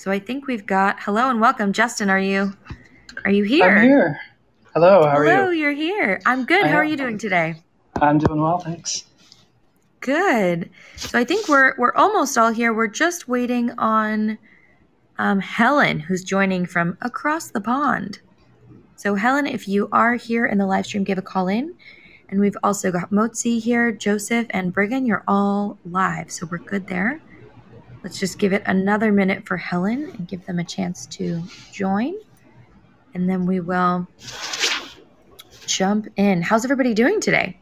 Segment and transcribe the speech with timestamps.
[0.00, 2.08] So I think we've got hello and welcome, Justin.
[2.08, 2.54] Are you
[3.26, 3.68] are you here?
[3.68, 4.18] I'm here.
[4.72, 5.30] Hello, how hello, are you?
[5.30, 6.22] Hello, you're here.
[6.24, 6.64] I'm good.
[6.64, 7.56] I How are you doing today?
[8.00, 9.04] I'm doing well, thanks.
[10.00, 10.70] Good.
[10.96, 12.72] So I think we're we're almost all here.
[12.72, 14.38] We're just waiting on
[15.18, 18.20] um, Helen, who's joining from across the pond.
[18.96, 21.74] So Helen, if you are here in the live stream, give a call in.
[22.30, 25.06] And we've also got Motzie here, Joseph, and Briggon.
[25.06, 27.20] You're all live, so we're good there.
[28.02, 32.14] Let's just give it another minute for Helen and give them a chance to join.
[33.14, 34.06] And then we will
[35.66, 36.42] jump in.
[36.42, 37.58] How's everybody doing today?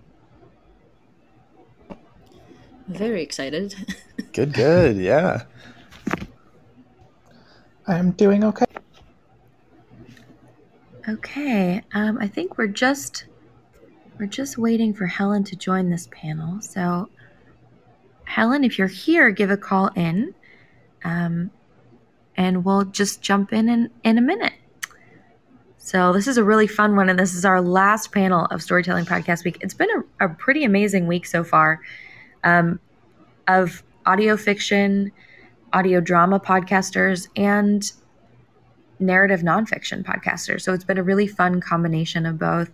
[2.88, 3.74] Very excited.
[4.33, 4.97] Good, good.
[4.97, 5.42] Yeah.
[7.89, 8.66] I'm doing okay.
[11.09, 13.25] Okay, um, I think we're just
[14.19, 16.61] we're just waiting for Helen to join this panel.
[16.61, 17.09] So,
[18.28, 20.34] Helen, if you're here, give a call in,
[21.02, 21.50] um,
[22.36, 24.52] and we'll just jump in, in in a minute.
[25.78, 29.06] So this is a really fun one, and this is our last panel of Storytelling
[29.06, 29.56] Podcast Week.
[29.62, 29.88] It's been
[30.20, 31.80] a, a pretty amazing week so far,
[32.44, 32.78] um,
[33.47, 35.10] of audio fiction,
[35.72, 37.91] audio drama podcasters, and
[39.00, 40.60] narrative nonfiction podcasters.
[40.60, 42.70] So it's been a really fun combination of both.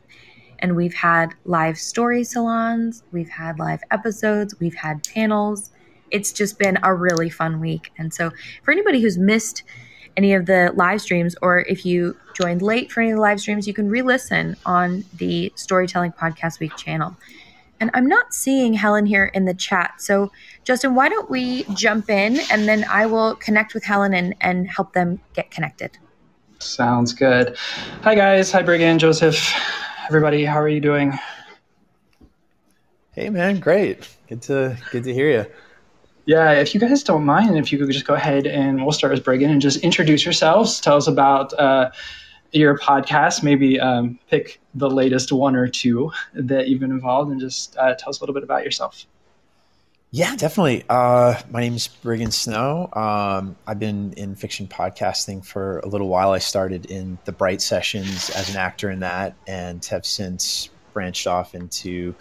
[0.61, 5.71] And we've had live story salons, we've had live episodes, we've had panels.
[6.11, 7.93] It's just been a really fun week.
[7.99, 8.31] And so
[8.63, 9.65] for anybody who's missed
[10.17, 13.41] any of the live streams, or if you joined late for any of the live
[13.41, 17.17] streams, you can re listen on the Storytelling Podcast Week channel.
[17.81, 20.01] And I'm not seeing Helen here in the chat.
[20.01, 20.31] So,
[20.63, 24.69] Justin, why don't we jump in and then I will connect with Helen and, and
[24.69, 25.99] help them get connected.
[26.61, 27.57] Sounds good.
[28.03, 29.53] Hi guys, hi Briggon, Joseph,
[30.07, 30.45] everybody.
[30.45, 31.19] How are you doing?
[33.13, 33.59] Hey, man.
[33.59, 34.09] Great.
[34.29, 35.47] Good to good to hear you.
[36.27, 39.13] Yeah, if you guys don't mind, if you could just go ahead and we'll start
[39.13, 40.81] with Briggon and just introduce yourselves.
[40.81, 41.91] Tell us about uh,
[42.53, 43.43] your podcast.
[43.43, 47.95] Maybe um, pick the latest one or two that you've been involved, and just uh,
[47.95, 49.07] tell us a little bit about yourself.
[50.14, 50.85] Yeah, definitely.
[50.89, 52.89] Uh, my name is Briggon Snow.
[52.92, 56.30] Um, I've been in fiction podcasting for a little while.
[56.30, 61.27] I started in the Bright Sessions as an actor in that, and have since branched
[61.27, 62.14] off into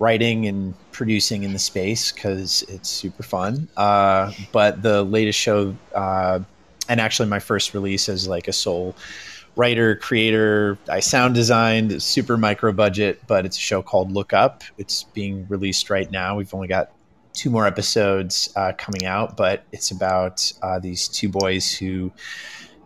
[0.00, 3.68] writing and producing in the space because it's super fun.
[3.76, 6.40] Uh, but the latest show, uh,
[6.88, 8.96] and actually my first release as like a sole
[9.54, 14.64] writer, creator, I sound designed, super micro budget, but it's a show called Look Up.
[14.78, 16.36] It's being released right now.
[16.36, 16.90] We've only got
[17.36, 22.10] two more episodes uh, coming out, but it's about uh, these two boys who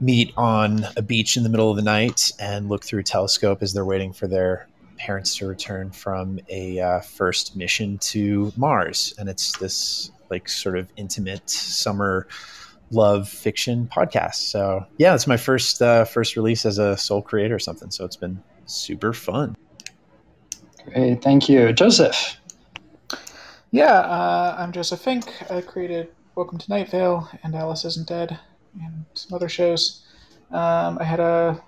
[0.00, 3.62] meet on a beach in the middle of the night and look through a telescope
[3.62, 4.66] as they're waiting for their
[4.98, 9.14] parents to return from a uh, first mission to Mars.
[9.18, 12.26] And it's this like sort of intimate summer
[12.90, 14.34] love fiction podcast.
[14.34, 17.90] So yeah, it's my first uh, first release as a sole creator or something.
[17.90, 19.56] So it's been super fun.
[20.92, 22.39] Great, thank you, Joseph.
[23.70, 25.24] Yeah, uh, I'm Joseph Fink.
[25.50, 28.38] I created Welcome to Night Vale and Alice Isn't Dead
[28.80, 30.04] and some other shows.
[30.50, 31.62] Um, I had a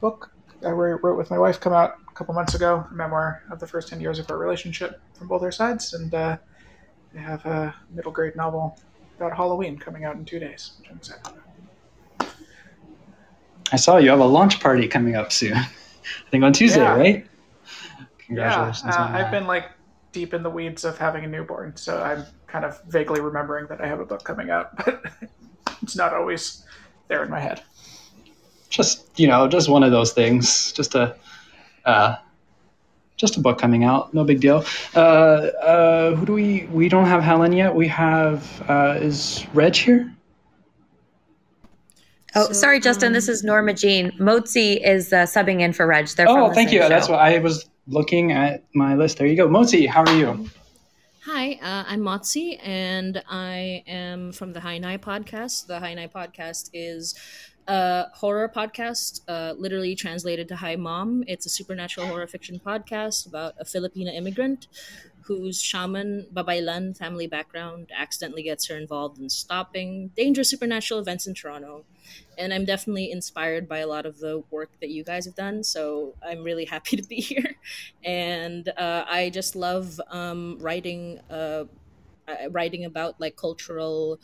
[0.00, 0.30] book
[0.64, 3.66] I wrote with my wife come out a couple months ago, a memoir of the
[3.66, 5.92] first 10 years of our relationship from both our sides.
[5.92, 6.38] And uh,
[7.14, 8.78] I have a middle grade novel
[9.18, 11.20] about Halloween coming out in two days, which I'm excited
[12.18, 12.28] about.
[13.72, 15.52] I saw you have a launch party coming up soon.
[15.56, 15.66] I
[16.30, 16.96] think on Tuesday, Yeah.
[16.96, 17.26] right?
[17.98, 19.24] Yeah, Congratulations uh, on that.
[19.24, 19.70] I've been like
[20.16, 23.82] deep in the weeds of having a newborn, so I'm kind of vaguely remembering that
[23.82, 25.04] I have a book coming out, but
[25.82, 26.64] it's not always
[27.08, 27.62] there in my head.
[28.70, 31.14] just you know just one of those things just a
[31.84, 32.16] uh,
[33.18, 37.06] just a book coming out no big deal uh, uh, who do we we don't
[37.06, 38.40] have helen yet we have
[38.70, 40.12] uh, is reg here
[42.38, 43.14] Oh, So, sorry, Justin.
[43.14, 44.10] This um, is Norma Jean.
[44.18, 46.06] Motzie is uh, subbing in for Reg.
[46.08, 49.36] They're oh thank same you that's what i was looking at my list there you
[49.36, 50.48] go Motzie how are you
[51.28, 55.66] Hi, uh, I'm Motzie, and I am from the Hi Nay podcast.
[55.66, 57.16] The Hi Nay podcast is
[57.66, 61.24] a horror podcast, uh, literally translated to Hi Mom.
[61.26, 64.68] It's a supernatural horror fiction podcast about a Filipina immigrant
[65.22, 71.34] whose shaman, Babaylan family background accidentally gets her involved in stopping dangerous supernatural events in
[71.34, 71.84] Toronto.
[72.38, 75.64] And I'm definitely inspired by a lot of the work that you guys have done.
[75.64, 77.56] So I'm really happy to be here.
[78.04, 81.64] And uh, I just love um, writing, uh,
[82.28, 84.20] uh, writing about like cultural,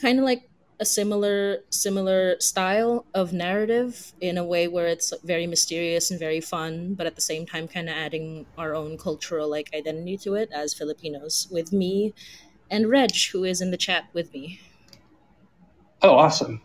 [0.00, 0.48] kind of like
[0.80, 6.40] a similar similar style of narrative in a way where it's very mysterious and very
[6.40, 10.34] fun, but at the same time kind of adding our own cultural like identity to
[10.34, 12.12] it as Filipinos with me
[12.70, 14.60] and Reg, who is in the chat with me.
[16.02, 16.60] oh awesome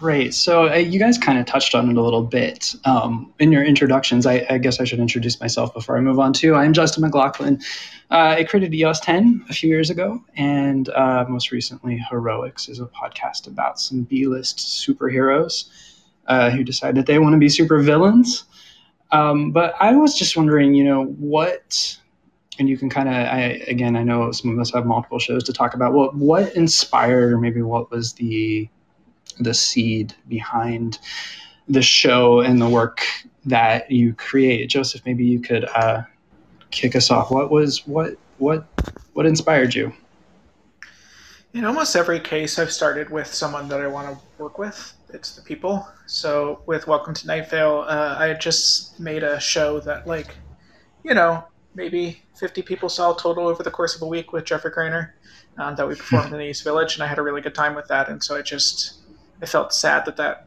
[0.00, 0.34] Great.
[0.34, 3.62] So uh, you guys kind of touched on it a little bit um, in your
[3.62, 4.26] introductions.
[4.26, 6.56] I, I, guess I should introduce myself before I move on too.
[6.56, 7.62] I'm Justin McLachlan.
[8.10, 12.80] Uh, I created EOS 10 a few years ago, and uh, most recently, Heroics is
[12.80, 15.68] a podcast about some B-list superheroes
[16.26, 18.44] uh, who decide that they want to be super villains.
[19.12, 21.98] Um, but I was just wondering, you know, what
[22.58, 25.42] and you can kind of I, again i know some of us have multiple shows
[25.42, 28.68] to talk about what what inspired or maybe what was the
[29.38, 30.98] the seed behind
[31.68, 33.02] the show and the work
[33.44, 34.68] that you create.
[34.68, 36.02] Joseph, maybe you could uh,
[36.70, 37.30] kick us off.
[37.30, 38.66] What was what what
[39.12, 39.92] what inspired you?
[41.54, 44.92] In almost every case, I've started with someone that I want to work with.
[45.10, 45.86] It's the people.
[46.06, 50.34] So with Welcome to Night Vale, uh, I just made a show that, like,
[51.04, 51.44] you know,
[51.76, 55.10] maybe 50 people saw total over the course of a week with Jeffrey Cranor
[55.58, 57.76] um, that we performed in the East Village, and I had a really good time
[57.76, 58.08] with that.
[58.08, 59.03] And so I just
[59.44, 60.46] I felt sad that that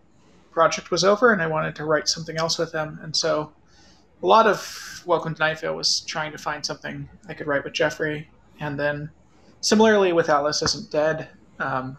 [0.49, 2.99] project was over, and I wanted to write something else with them.
[3.03, 3.51] And so,
[4.23, 7.63] a lot of Welcome to Night Vale was trying to find something I could write
[7.63, 8.27] with Jeffrey,
[8.59, 9.11] and then
[9.61, 11.29] similarly with Alice Isn't Dead,
[11.59, 11.95] um,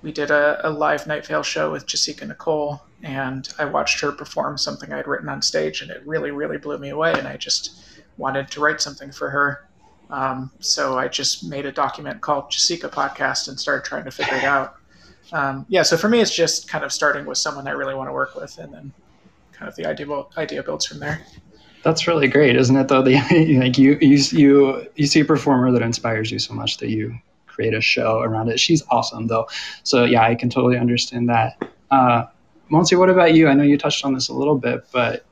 [0.00, 4.12] we did a, a, live Night Vale show with Jasika Nicole, and I watched her
[4.12, 7.12] perform something I'd written on stage, and it really, really blew me away.
[7.14, 7.76] And I just
[8.18, 9.66] wanted to write something for her.
[10.10, 14.36] Um, so I just made a document called Jessica Podcast and started trying to figure
[14.36, 14.77] it out
[15.32, 18.08] um, yeah, so for me, it's just kind of starting with someone I really want
[18.08, 18.92] to work with, and then
[19.52, 21.20] kind of the idea idea builds from there.
[21.82, 22.88] That's really great, isn't it?
[22.88, 23.14] Though the
[23.60, 27.18] like you you you you see a performer that inspires you so much that you
[27.46, 28.60] create a show around it.
[28.60, 29.48] She's awesome, though.
[29.82, 31.62] So yeah, I can totally understand that.
[31.90, 32.26] Uh,
[32.70, 33.48] Motzie, what about you?
[33.48, 35.24] I know you touched on this a little bit, but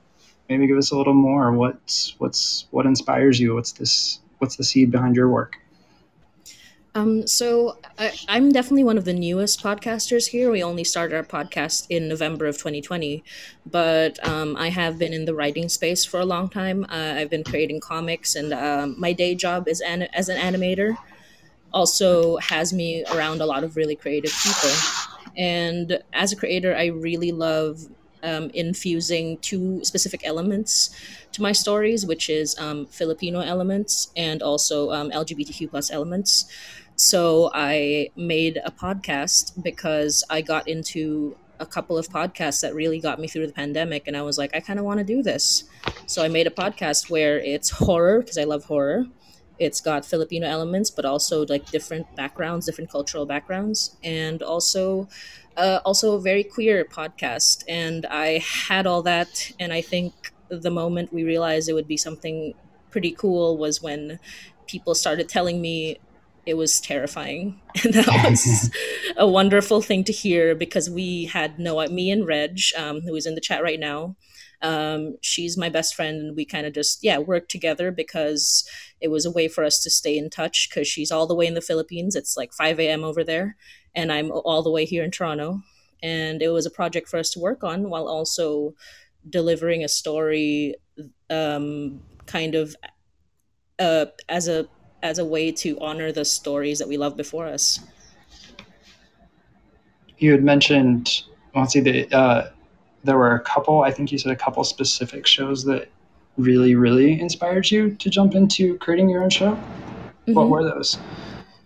[0.49, 1.53] maybe give us a little more.
[1.53, 3.55] What's what's what inspires you?
[3.55, 4.21] What's this?
[4.39, 5.57] What's the seed behind your work?
[6.97, 10.51] Um, so I, am definitely one of the newest podcasters here.
[10.51, 13.23] We only started our podcast in November of 2020,
[13.67, 16.85] but um, I have been in the writing space for a long time.
[16.85, 20.97] Uh, I've been creating comics, and um, my day job is an, as an animator
[21.75, 24.71] also has me around a lot of really creative people.
[25.37, 27.83] And as a creator, I really love
[28.23, 30.91] um, infusing two specific elements
[31.33, 36.47] to my stories, which is um, Filipino elements and also um, LGBTQ plus elements.
[36.97, 43.01] So I made a podcast because I got into a couple of podcasts that really
[43.01, 45.23] got me through the pandemic and I was like I kind of want to do
[45.23, 45.65] this.
[46.07, 49.05] So I made a podcast where it's horror because I love horror.
[49.59, 55.07] It's got Filipino elements but also like different backgrounds, different cultural backgrounds and also
[55.59, 60.15] uh, also a very queer podcast and I had all that and I think
[60.49, 62.55] the moment we realized it would be something
[62.91, 64.19] pretty cool was when
[64.67, 65.99] people started telling me
[66.47, 67.61] it was terrifying.
[67.85, 68.71] And that was
[69.17, 73.27] a wonderful thing to hear because we had no, me and Reg, um, who is
[73.27, 74.17] in the chat right now,
[74.63, 76.17] um, she's my best friend.
[76.19, 78.67] And we kind of just, yeah, worked together because
[79.01, 81.47] it was a way for us to stay in touch because she's all the way
[81.47, 82.17] in the Philippines.
[82.17, 83.05] It's like 5 a.m.
[83.05, 83.57] over there.
[83.95, 85.61] And I'm all the way here in Toronto.
[86.03, 88.75] And it was a project for us to work on while also
[89.29, 90.77] delivering a story
[91.29, 92.77] um, kind of
[93.79, 94.69] uh, as a
[95.03, 97.81] as a way to honor the stories that we love before us.
[100.19, 101.23] You had mentioned,
[101.55, 102.49] Motzie, that uh,
[103.05, 105.89] there were a couple, I think you said a couple specific shows that
[106.37, 109.53] really, really inspired you to jump into creating your own show.
[109.53, 110.35] Mm-hmm.
[110.35, 110.99] What were those?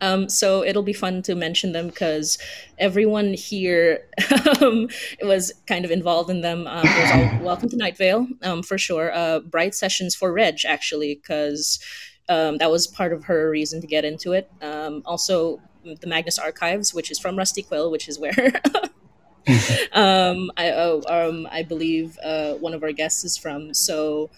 [0.02, 2.38] Um, so it'll be fun to mention them because
[2.78, 4.06] everyone here
[4.60, 4.88] um,
[5.22, 6.66] was kind of involved in them.
[6.66, 9.12] Um, all, welcome to Night Vale, um, for sure.
[9.14, 11.78] Uh, bright sessions for Reg, actually, because
[12.30, 14.50] um, that was part of her reason to get into it.
[14.62, 18.52] Um, also, the Magnus Archives, which is from Rusty Quill, which is where
[19.92, 21.02] um, I oh,
[21.50, 23.74] I believe uh, one of our guests is from.
[23.74, 24.30] So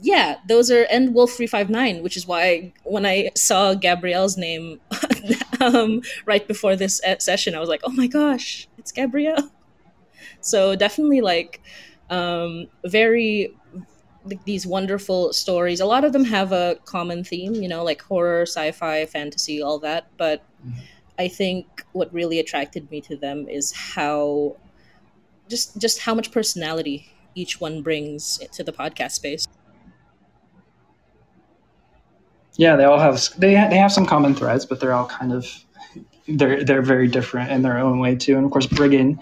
[0.00, 4.38] yeah, those are and Wolf three five nine, which is why when I saw Gabrielle's
[4.38, 4.80] name
[5.60, 9.50] um, right before this session, I was like, oh my gosh, it's Gabrielle.
[10.40, 11.60] So definitely like
[12.08, 13.54] um, very
[14.44, 15.80] these wonderful stories.
[15.80, 19.78] A lot of them have a common theme, you know, like horror, sci-fi, fantasy, all
[19.80, 20.08] that.
[20.16, 20.80] But mm-hmm.
[21.18, 24.56] I think what really attracted me to them is how
[25.48, 29.46] just just how much personality each one brings to the podcast space.
[32.56, 35.46] Yeah, they all have they they have some common threads, but they're all kind of
[36.26, 38.36] they're they're very different in their own way too.
[38.36, 39.18] And of course, Briggon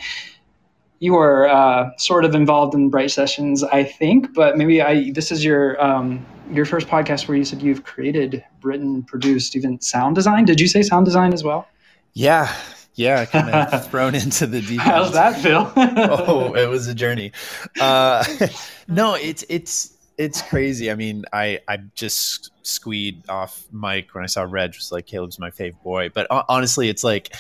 [1.05, 5.31] you are uh, sort of involved in Bright Sessions, I think, but maybe I this
[5.31, 10.15] is your um, your first podcast where you said you've created, written, produced, even sound
[10.15, 10.47] design.
[10.47, 11.69] Did you say sound design as well?
[12.15, 12.51] Yeah,
[12.95, 14.81] Yeah, kind of thrown into the deep.
[14.81, 15.71] How's that feel?
[15.77, 17.33] oh, it was a journey.
[17.79, 18.25] Uh,
[18.89, 20.91] no, it's it's it's crazy.
[20.91, 25.39] I mean, I I just squeed off Mike when I saw Reg was like Caleb's
[25.39, 27.35] my fave boy, but honestly, it's like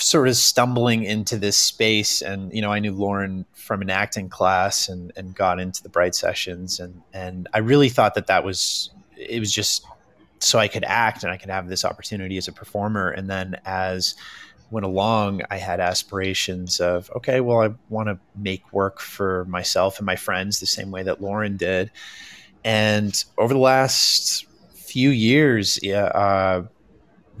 [0.00, 2.22] sort of stumbling into this space.
[2.22, 5.88] And you know i knew lauren from an acting class and and got into the
[5.88, 6.80] bright sessions.
[6.80, 9.84] And and i really thought that that was it was just
[10.38, 13.10] so i could act and i could have this opportunity as a performer.
[13.10, 14.14] And then as
[14.70, 19.98] went along i had aspirations of okay well i want to make work for myself
[19.98, 21.90] and my friends the same way that lauren did.
[22.64, 26.64] And over the last few years yeah uh,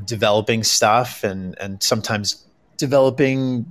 [0.04, 2.46] developing stuff and and sometimes
[2.80, 3.64] developing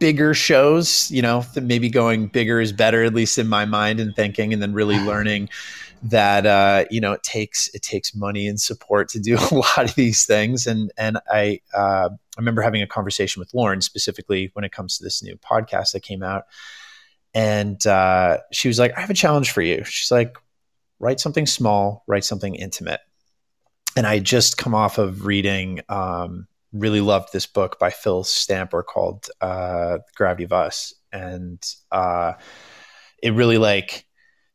[0.00, 4.14] bigger shows, you know, maybe going bigger is better, at least in my mind and
[4.16, 5.48] thinking, and then really learning
[6.02, 9.84] that uh, you know it takes it takes money and support to do a lot
[9.84, 10.66] of these things.
[10.66, 14.98] And and I uh, I remember having a conversation with Lauren specifically when it comes
[14.98, 16.44] to this new podcast that came out,
[17.34, 20.36] and uh, she was like, "I have a challenge for you." She's like,
[20.98, 23.00] "Write something small, write something intimate."
[23.96, 28.82] And I just come off of reading um, really loved this book by Phil Stamper
[28.82, 32.34] called uh, Gravity of Us, and uh,
[33.22, 34.06] it really like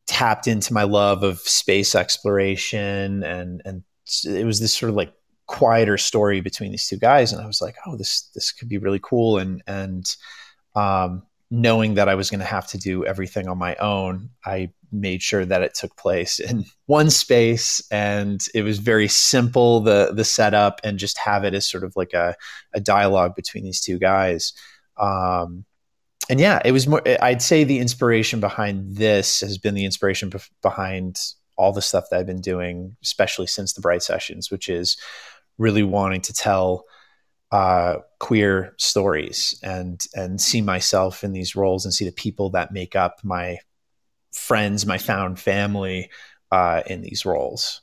[0.07, 3.83] tapped into my love of space exploration, and and
[4.25, 5.13] it was this sort of like
[5.47, 8.77] quieter story between these two guys, and I was like, oh, this this could be
[8.77, 10.05] really cool, and and
[10.75, 14.71] um, knowing that I was going to have to do everything on my own, I
[14.91, 20.11] made sure that it took place in one space and it was very simple the
[20.13, 22.35] the setup and just have it as sort of like a,
[22.73, 24.53] a dialogue between these two guys.
[24.97, 25.65] Um,
[26.29, 30.29] and yeah it was more i'd say the inspiration behind this has been the inspiration
[30.29, 31.19] be- behind
[31.57, 34.97] all the stuff that i've been doing especially since the bright sessions which is
[35.57, 36.85] really wanting to tell
[37.51, 42.73] uh, queer stories and and see myself in these roles and see the people that
[42.73, 43.57] make up my
[44.35, 46.09] friends, my found family
[46.51, 47.81] uh, in these roles.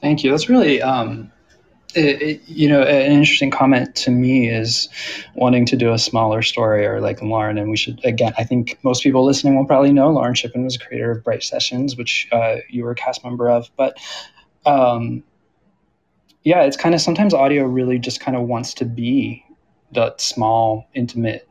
[0.00, 0.30] Thank you.
[0.30, 1.30] That's really, um,
[1.94, 4.88] it, it, you know, an interesting comment to me is
[5.34, 7.58] wanting to do a smaller story or like Lauren.
[7.58, 10.74] And we should, again, I think most people listening will probably know Lauren Shippen was
[10.74, 13.70] a creator of Bright Sessions, which uh, you were a cast member of.
[13.76, 13.96] But
[14.66, 15.22] um,
[16.42, 19.44] yeah, it's kind of sometimes audio really just kind of wants to be
[19.92, 21.46] that small, intimate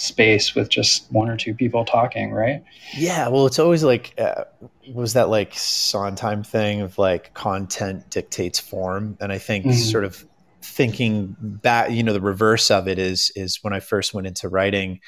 [0.00, 2.64] space with just one or two people talking, right?
[2.96, 4.44] Yeah, well, it's always like, uh,
[4.92, 9.16] was that like Sondheim thing of like content dictates form?
[9.20, 9.74] And I think mm-hmm.
[9.74, 10.26] sort of
[10.62, 14.48] thinking back, you know, the reverse of it is is when I first went into
[14.48, 15.00] writing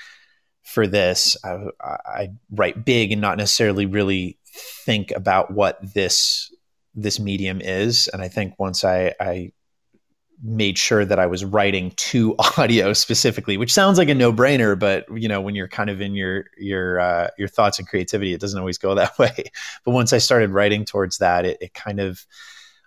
[0.62, 4.38] for this, I, I write big and not necessarily really
[4.84, 6.52] think about what this
[6.94, 8.08] this medium is.
[8.08, 9.52] And I think once I, I
[10.42, 14.78] made sure that I was writing to audio specifically, which sounds like a no brainer,
[14.78, 18.32] but you know, when you're kind of in your, your, uh, your thoughts and creativity,
[18.32, 19.44] it doesn't always go that way.
[19.84, 22.26] But once I started writing towards that, it, it kind of,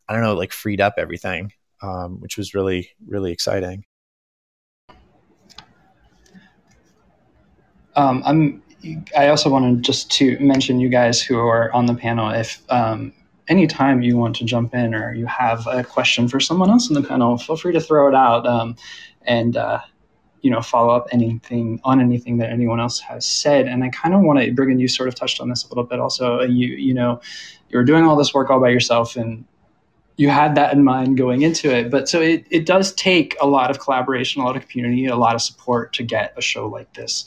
[0.07, 3.85] I don't know, like freed up everything, um, which was really, really exciting.
[7.95, 8.62] Um, I'm,
[9.17, 13.13] I also wanted just to mention you guys who are on the panel, if, um,
[13.47, 16.95] anytime you want to jump in or you have a question for someone else in
[16.95, 18.75] the panel, feel free to throw it out um,
[19.23, 19.79] and uh,
[20.41, 23.67] you know follow up anything on anything that anyone else has said.
[23.67, 25.83] And I kind of want to, Briggon, you sort of touched on this a little
[25.83, 25.99] bit.
[25.99, 27.21] Also, you you know,
[27.69, 29.45] you were doing all this work all by yourself and.
[30.17, 33.45] You had that in mind going into it, but so it, it does take a
[33.45, 36.69] lot of collaboration, a lot of community, a lot of support to get a show
[36.69, 37.25] like this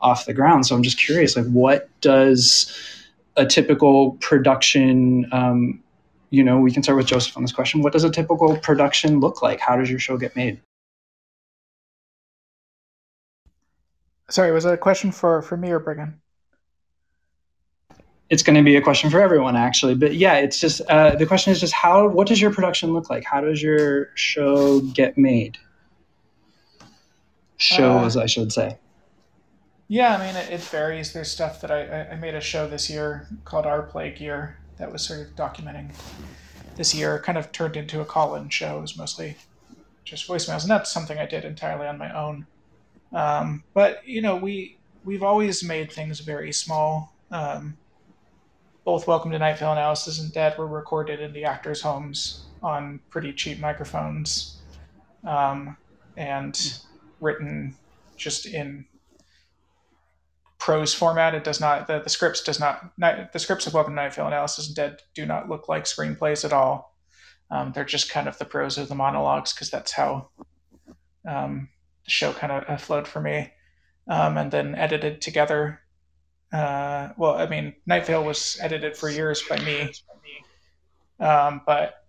[0.00, 0.64] off the ground.
[0.64, 2.72] So I'm just curious, like, what does
[3.36, 5.82] a typical production um,
[6.30, 7.82] you know we can start with joseph on this question.
[7.82, 9.60] What does a typical production look like?
[9.60, 10.60] How does your show get made?
[14.30, 16.14] Sorry was that a question for for me or briggon
[18.32, 21.26] it's going to be a question for everyone actually but yeah it's just uh, the
[21.26, 23.24] question is just how what does your production look like?
[23.24, 25.58] How does your show get made?
[27.58, 28.78] Shows uh, i should say
[29.92, 31.12] yeah, I mean, it, it varies.
[31.12, 34.90] There's stuff that I, I made a show this year called Our Plague Year that
[34.90, 35.90] was sort of documenting
[36.76, 38.78] this year, kind of turned into a call-in show.
[38.78, 39.36] It was mostly
[40.02, 42.46] just voicemails, and that's something I did entirely on my own.
[43.12, 47.14] Um, but you know, we we've always made things very small.
[47.30, 47.76] Um,
[48.86, 52.46] both Welcome to Night Vale and Alice Isn't Dead were recorded in the actors' homes
[52.62, 54.56] on pretty cheap microphones,
[55.24, 55.76] um,
[56.16, 56.78] and
[57.20, 57.76] written
[58.16, 58.86] just in
[60.62, 61.34] prose format.
[61.34, 64.26] It does not the, the scripts does not, not the scripts of to Night Vale
[64.26, 66.96] and Alice Dead do not look like screenplays at all.
[67.50, 70.28] Um, they're just kind of the prose of the monologues because that's how
[71.28, 71.68] um,
[72.04, 73.52] the show kind of uh, flowed for me.
[74.06, 75.80] Um, and then edited together.
[76.52, 79.90] Uh, well, I mean, Night Vale was edited for years by me,
[81.18, 82.04] um, but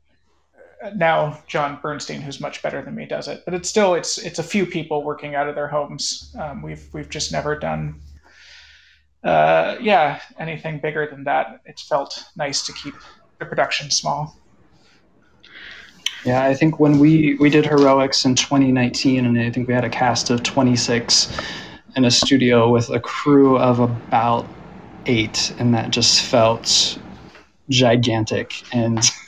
[0.96, 3.44] now John Bernstein, who's much better than me, does it.
[3.46, 6.36] But it's still it's it's a few people working out of their homes.
[6.40, 8.02] Um, we've we've just never done,
[9.24, 11.62] uh, yeah, anything bigger than that.
[11.66, 12.94] It's felt nice to keep
[13.40, 14.38] the production small.
[16.26, 19.84] Yeah, I think when we we did heroics in 2019, and I think we had
[19.84, 21.38] a cast of 26
[21.96, 24.50] in a studio with a crew of about
[25.06, 26.98] eight, and that just felt
[27.70, 29.00] gigantic and.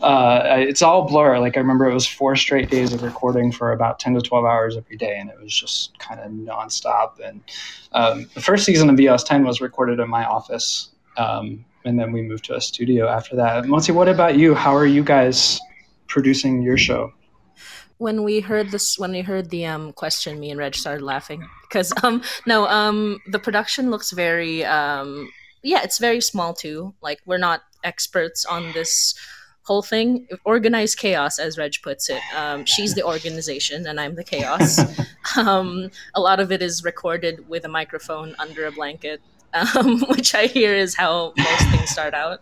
[0.00, 1.38] Uh, it's all blur.
[1.38, 4.44] Like I remember, it was four straight days of recording for about ten to twelve
[4.44, 7.20] hours every day, and it was just kind of nonstop.
[7.22, 7.42] And
[7.92, 12.12] um, the first season of EOS Ten was recorded in my office, um, and then
[12.12, 13.64] we moved to a studio after that.
[13.64, 14.54] Motzie, what about you?
[14.54, 15.60] How are you guys
[16.06, 17.12] producing your show?
[17.98, 21.46] When we heard this, when we heard the um, question, me and Reg started laughing
[21.68, 25.28] because um, no, um, the production looks very um,
[25.62, 26.94] yeah, it's very small too.
[27.02, 29.14] Like we're not experts on this
[29.70, 34.24] whole thing organized chaos as reg puts it um, she's the organization and i'm the
[34.24, 34.80] chaos
[35.36, 39.20] um, a lot of it is recorded with a microphone under a blanket
[39.52, 42.40] um, which I hear is how most things start out.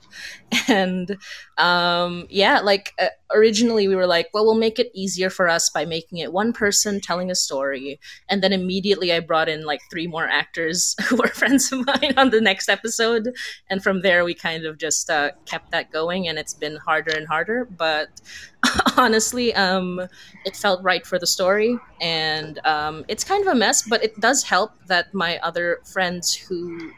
[0.68, 1.16] And
[1.56, 5.68] um, yeah, like uh, originally we were like, well, we'll make it easier for us
[5.68, 8.00] by making it one person telling a story.
[8.28, 12.14] And then immediately I brought in like three more actors who were friends of mine
[12.16, 13.34] on the next episode.
[13.68, 17.12] And from there, we kind of just uh, kept that going, and it's been harder
[17.16, 17.64] and harder.
[17.64, 18.08] But
[18.96, 20.00] honestly, um,
[20.44, 21.78] it felt right for the story.
[22.00, 26.34] And um, it's kind of a mess, but it does help that my other friends
[26.34, 26.92] who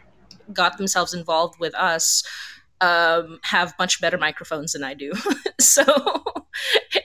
[0.53, 2.25] got themselves involved with us
[2.81, 5.13] um, have much better microphones than I do.
[5.61, 5.85] so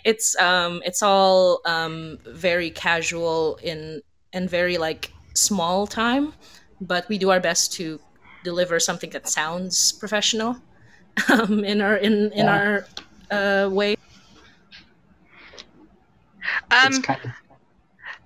[0.03, 4.01] it's um, it's all um, very casual in
[4.33, 6.33] and very like small time,
[6.81, 7.99] but we do our best to
[8.43, 10.57] deliver something that sounds professional
[11.29, 12.57] um, in our in in yeah.
[12.57, 12.87] our
[13.31, 13.95] uh, way.
[16.71, 17.31] Um, kind of...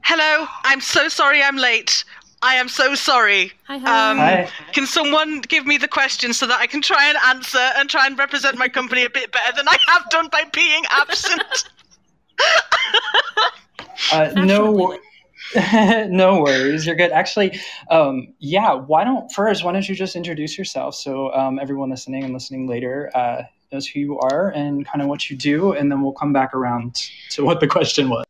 [0.03, 2.03] Hello, I'm so sorry I'm late.
[2.41, 3.51] I am so sorry.
[3.67, 4.11] Hi, hi.
[4.11, 4.49] Um, hi.
[4.71, 8.07] Can someone give me the question so that I can try and answer and try
[8.07, 11.69] and represent my company a bit better than I have done by being absent?
[14.13, 14.97] uh, no,
[16.07, 16.85] no worries.
[16.85, 17.11] You're good.
[17.11, 18.73] Actually, um, yeah.
[18.73, 19.63] Why don't first?
[19.63, 23.87] Why don't you just introduce yourself so um, everyone listening and listening later uh, knows
[23.87, 27.09] who you are and kind of what you do, and then we'll come back around
[27.31, 28.25] to what the question was.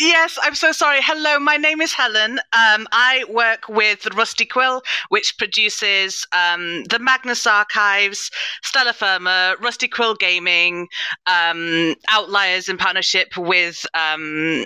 [0.00, 1.00] Yes, I'm so sorry.
[1.02, 2.38] Hello, my name is Helen.
[2.54, 8.30] Um, I work with Rusty Quill, which produces um, the Magnus Archives,
[8.62, 10.88] Stellar Firma, Rusty Quill Gaming,
[11.26, 14.64] um, Outliers in partnership with um,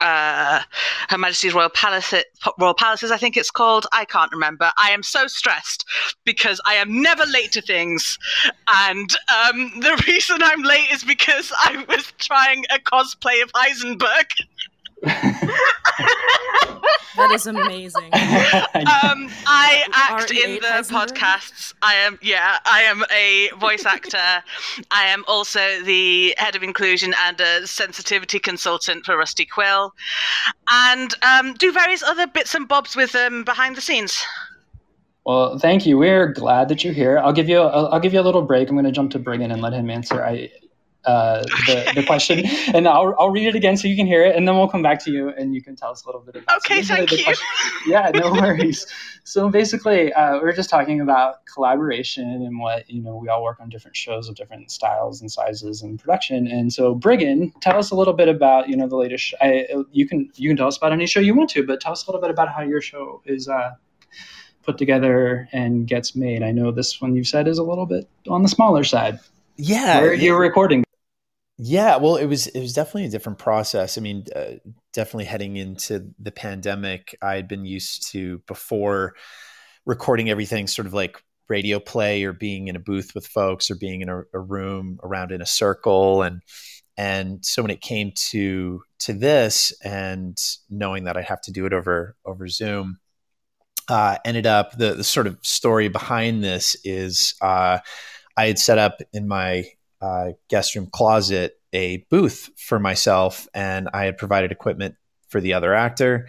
[0.00, 0.60] uh,
[1.08, 2.14] Her Majesty's Royal Palace,
[2.58, 3.86] Royal Palaces, I think it's called.
[3.92, 4.70] I can't remember.
[4.78, 5.84] I am so stressed
[6.24, 8.18] because I am never late to things,
[8.68, 14.26] and um, the reason I'm late is because I was trying a cosplay of Heisenberg.
[17.20, 18.10] that is amazing.
[18.12, 21.74] Um, I act in the podcasts.
[21.82, 24.42] I am, yeah, I am a voice actor.
[24.90, 29.94] I am also the head of inclusion and a sensitivity consultant for Rusty Quill,
[30.70, 34.24] and um, do various other bits and bobs with them um, behind the scenes.
[35.24, 35.98] Well, thank you.
[35.98, 37.18] We're glad that you're here.
[37.18, 37.58] I'll give you.
[37.58, 38.68] A, I'll give you a little break.
[38.68, 40.24] I'm going to jump to Briggon and let him answer.
[40.24, 40.50] I
[41.04, 44.36] uh, the, the question, and I'll, I'll read it again so you can hear it,
[44.36, 46.36] and then we'll come back to you and you can tell us a little bit
[46.36, 46.58] about.
[46.58, 47.34] Okay, so thank you.
[47.86, 48.86] Yeah, no worries.
[49.24, 53.16] so basically, uh, we are just talking about collaboration and what you know.
[53.16, 56.94] We all work on different shows of different styles and sizes and production, and so
[56.94, 59.24] Briggon, tell us a little bit about you know the latest.
[59.24, 61.80] Sh- I, you can you can tell us about any show you want to, but
[61.80, 63.48] tell us a little bit about how your show is.
[63.48, 63.72] Uh,
[64.62, 66.42] put together and gets made.
[66.42, 69.18] I know this one you said is a little bit on the smaller side.
[69.56, 70.84] Yeah, where you're recording.
[71.62, 73.98] Yeah, well, it was it was definitely a different process.
[73.98, 74.52] I mean, uh,
[74.92, 79.14] definitely heading into the pandemic, I had been used to before
[79.84, 83.74] recording everything sort of like radio play or being in a booth with folks or
[83.76, 86.42] being in a, a room around in a circle and
[86.96, 90.38] and so when it came to to this and
[90.70, 93.00] knowing that I'd have to do it over over Zoom,
[93.88, 97.78] uh, ended up the the sort of story behind this is uh,
[98.36, 99.66] I had set up in my
[100.00, 104.96] uh, guest room closet a booth for myself, and I had provided equipment
[105.28, 106.28] for the other actor,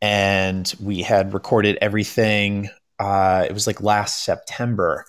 [0.00, 2.68] and we had recorded everything.
[2.98, 5.04] Uh, it was like last September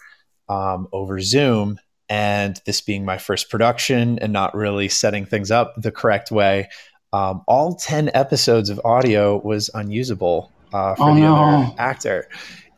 [0.49, 5.73] um, over Zoom, and this being my first production and not really setting things up
[5.77, 6.69] the correct way,
[7.11, 11.35] um, all 10 episodes of audio was unusable uh, for Oh, the no.
[11.35, 12.27] other actor.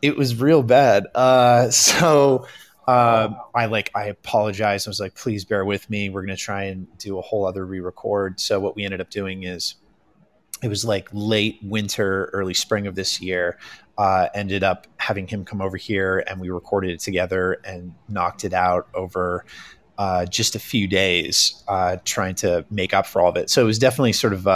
[0.02, 1.06] It was real bad.
[1.16, 2.48] Uh, so
[2.88, 4.88] uh, I like I apologized.
[4.88, 6.10] I was like, please bear with me.
[6.10, 8.40] We're gonna try and do a whole other re-record.
[8.40, 9.76] So what we ended up doing is
[10.64, 13.58] it was like late winter, early spring of this year.
[13.98, 18.44] Uh, ended up having him come over here and we recorded it together and knocked
[18.44, 19.46] it out over
[19.98, 23.50] uh, just a few days, uh, trying to make up for all of it.
[23.50, 24.48] So it was definitely sort of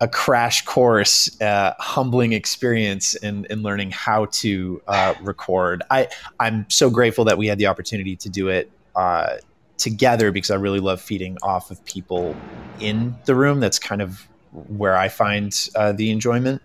[0.00, 5.82] a, crash course, uh, humbling experience in, in learning how to uh, record.
[5.90, 6.08] I,
[6.38, 9.36] I'm so grateful that we had the opportunity to do it uh,
[9.76, 12.36] together because I really love feeding off of people
[12.80, 13.60] in the room.
[13.60, 16.62] That's kind of where I find uh, the enjoyment.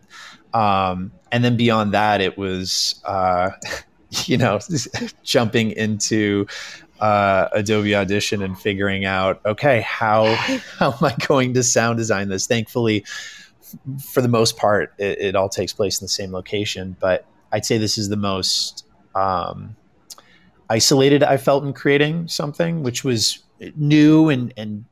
[0.54, 3.52] Um, and then beyond that, it was, uh,
[4.26, 4.60] you know,
[5.24, 6.48] jumping into
[7.00, 10.34] uh, Adobe Audition and figuring out, okay, how
[10.80, 12.48] how am I going to sound design this?
[12.48, 13.04] Thankfully,
[13.62, 16.96] f- for the most part, it, it all takes place in the same location.
[17.00, 19.76] But I'd say this is the most um,
[20.70, 23.44] isolated I felt in creating something, which was
[23.76, 24.86] new and and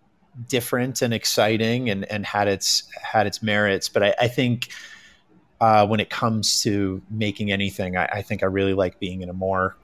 [0.49, 3.89] different and exciting and and had its had its merits.
[3.89, 4.69] But I, I think
[5.61, 9.29] uh, when it comes to making anything, I, I think I really like being in
[9.29, 9.77] a more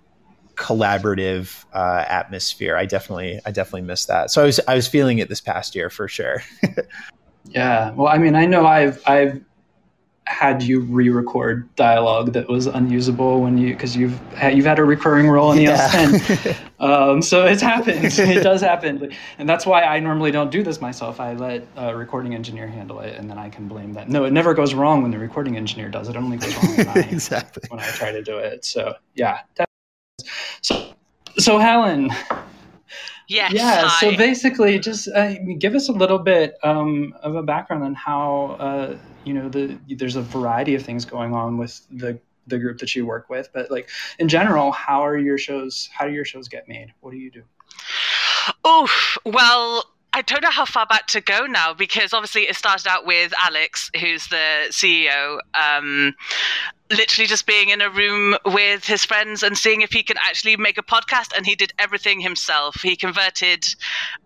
[0.60, 2.76] collaborative uh, atmosphere.
[2.76, 4.30] I definitely I definitely miss that.
[4.30, 6.44] So I was I was feeling it this past year for sure.
[7.46, 7.92] Yeah.
[7.92, 9.42] Well, I mean, I know I've I've
[10.26, 14.84] had you re-record dialogue that was unusable when you because you've had, you've had a
[14.84, 16.56] recurring role in EOS 10.
[16.80, 18.06] Um, so it's happened.
[18.06, 21.20] it does happen, and that's why I normally don't do this myself.
[21.20, 24.08] I let a recording engineer handle it, and then I can blame that.
[24.08, 26.16] No, it never goes wrong when the recording engineer does it.
[26.16, 27.64] It only goes wrong when I, exactly.
[27.68, 28.64] when I try to do it.
[28.64, 29.40] So yeah.
[30.62, 30.94] So
[31.38, 32.10] so Helen,
[33.30, 33.54] Yes.
[33.54, 33.88] yeah.
[33.88, 34.12] hi.
[34.12, 38.58] So basically, just uh, give us a little bit um, of a background on how
[38.60, 42.80] uh, you know the there's a variety of things going on with the the group
[42.80, 45.90] that you work with, but like in general, how are your shows?
[45.94, 46.92] How do your shows get made?
[47.02, 47.44] What do you do?
[48.64, 48.90] Oh
[49.26, 53.06] Well, I don't know how far back to go now because obviously it started out
[53.06, 56.16] with Alex, who's the CEO, um,
[56.92, 60.58] literally just being in a room with his friends and seeing if he can actually
[60.58, 61.36] make a podcast.
[61.36, 62.82] And he did everything himself.
[62.82, 63.66] He converted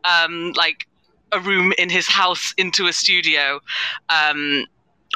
[0.03, 0.87] um, like
[1.31, 3.59] a room in his house into a studio.
[4.09, 4.65] Um,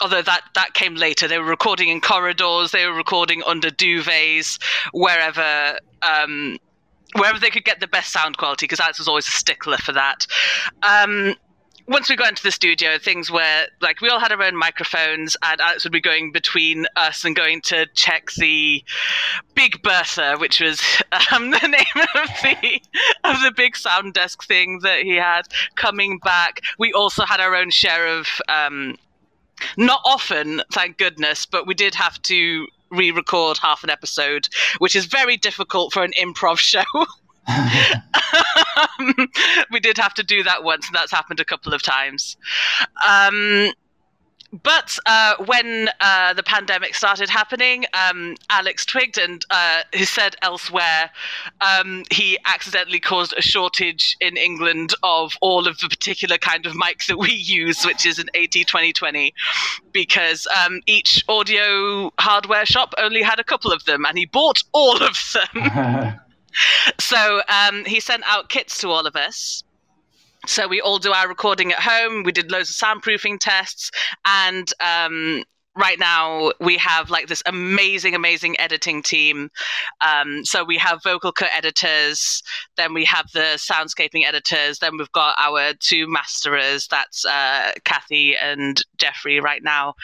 [0.01, 4.61] although that that came later they were recording in corridors they were recording under duvets
[4.93, 6.57] wherever um
[7.15, 9.93] wherever they could get the best sound quality because alex was always a stickler for
[9.93, 10.27] that
[10.83, 11.33] um
[11.87, 15.37] once we got into the studio, things were like we all had our own microphones,
[15.43, 18.83] and Alex would be going between us and going to check the
[19.55, 20.81] Big Bertha, which was
[21.31, 22.81] um, the name of the
[23.23, 25.43] of the big sound desk thing that he had
[25.75, 26.61] coming back.
[26.77, 28.97] We also had our own share of um,
[29.77, 34.47] not often, thank goodness, but we did have to re-record half an episode,
[34.79, 36.83] which is very difficult for an improv show.
[37.47, 39.27] Um,
[39.71, 42.37] we did have to do that once, and that's happened a couple of times.
[43.07, 43.71] Um,
[44.63, 50.35] but uh, when uh, the pandemic started happening, um, Alex twigged and uh, he said
[50.41, 51.09] elsewhere
[51.59, 56.73] um, he accidentally caused a shortage in England of all of the particular kind of
[56.73, 59.33] mics that we use, which is an AT 2020,
[59.91, 64.63] because um, each audio hardware shop only had a couple of them, and he bought
[64.71, 66.19] all of them.
[66.99, 69.63] so um, he sent out kits to all of us.
[70.45, 72.23] So we all do our recording at home.
[72.23, 73.91] We did loads of soundproofing tests,
[74.25, 75.43] and um,
[75.77, 79.49] right now we have like this amazing, amazing editing team.
[80.01, 82.41] Um, so we have vocal cut editors,
[82.75, 86.87] then we have the soundscaping editors, then we've got our two masterers.
[86.87, 89.95] That's uh, Kathy and Jeffrey right now.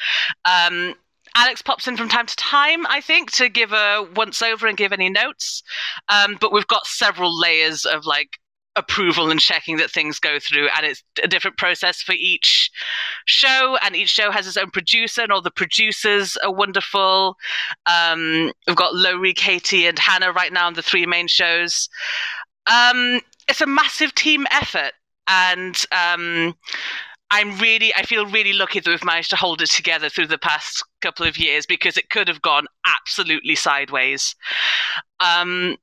[0.45, 0.95] Um,
[1.35, 4.77] Alex pops in from time to time, I think, to give a once over and
[4.77, 5.63] give any notes.
[6.09, 8.39] Um, but we've got several layers of like
[8.75, 12.71] approval and checking that things go through, and it's a different process for each
[13.25, 13.77] show.
[13.83, 17.35] And each show has its own producer, and all the producers are wonderful.
[17.85, 21.89] Um, we've got Lowri, Katie, and Hannah right now on the three main shows.
[22.67, 24.93] Um, it's a massive team effort,
[25.27, 26.55] and um,
[27.33, 30.37] I'm really, I feel really lucky that we've managed to hold it together through the
[30.37, 34.35] past couple of years because it could have gone absolutely sideways.
[35.19, 35.77] Um,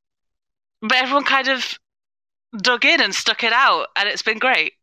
[0.81, 1.77] but everyone kind of
[2.57, 4.75] dug in and stuck it out, and it's been great.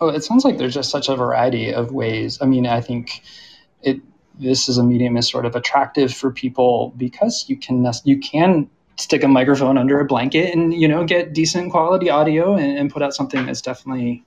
[0.00, 2.38] Oh, it sounds like there's just such a variety of ways.
[2.40, 3.22] I mean, I think
[3.82, 4.00] it
[4.40, 8.66] this is a medium is sort of attractive for people because you can you can
[8.96, 12.90] stick a microphone under a blanket and you know get decent quality audio and, and
[12.90, 14.24] put out something that's definitely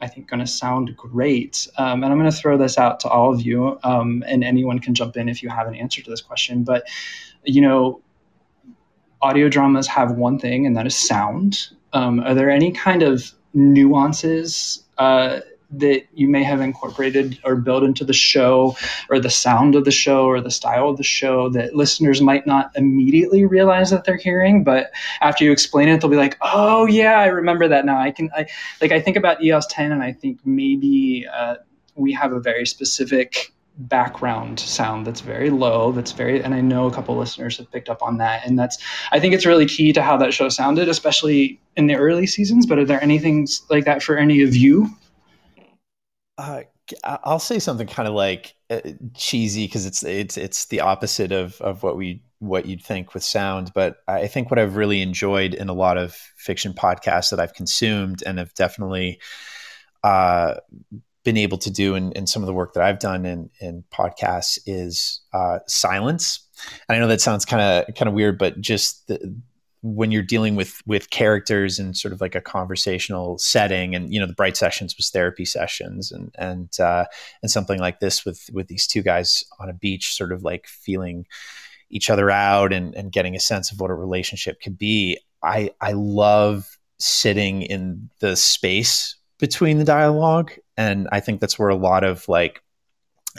[0.00, 1.66] I think going to sound great.
[1.78, 4.78] Um, and I'm going to throw this out to all of you, um, and anyone
[4.78, 6.64] can jump in if you have an answer to this question.
[6.64, 6.84] But
[7.44, 8.02] you know,
[9.22, 11.68] audio dramas have one thing, and that is sound.
[11.92, 17.82] Um, are there any kind of nuances uh, that you may have incorporated or built
[17.82, 18.76] into the show
[19.10, 22.46] or the sound of the show or the style of the show that listeners might
[22.46, 26.86] not immediately realize that they're hearing but after you explain it they'll be like oh
[26.86, 27.98] yeah i remember that now.
[27.98, 28.46] I can i
[28.80, 31.56] like i think about eos 10 and i think maybe uh,
[31.94, 36.86] we have a very specific background sound that's very low that's very and i know
[36.86, 38.78] a couple listeners have picked up on that and that's
[39.12, 42.64] i think it's really key to how that show sounded especially in the early seasons
[42.64, 44.88] but are there anything like that for any of you
[46.38, 46.62] uh,
[47.02, 48.80] I'll say something kind of like uh,
[49.14, 53.24] cheesy because it's it's it's the opposite of of what we what you'd think with
[53.24, 53.72] sound.
[53.74, 57.54] But I think what I've really enjoyed in a lot of fiction podcasts that I've
[57.54, 59.20] consumed and have definitely
[60.04, 60.56] uh,
[61.24, 63.84] been able to do in, in some of the work that I've done in in
[63.92, 66.40] podcasts is uh, silence.
[66.88, 69.34] And I know that sounds kind of kind of weird, but just the,
[69.94, 74.18] when you're dealing with with characters in sort of like a conversational setting and you
[74.18, 77.04] know the bright sessions was therapy sessions and and uh,
[77.42, 80.66] and something like this with with these two guys on a beach sort of like
[80.66, 81.26] feeling
[81.90, 85.18] each other out and and getting a sense of what a relationship could be.
[85.42, 91.68] I i love sitting in the space between the dialogue and i think that's where
[91.68, 92.62] a lot of like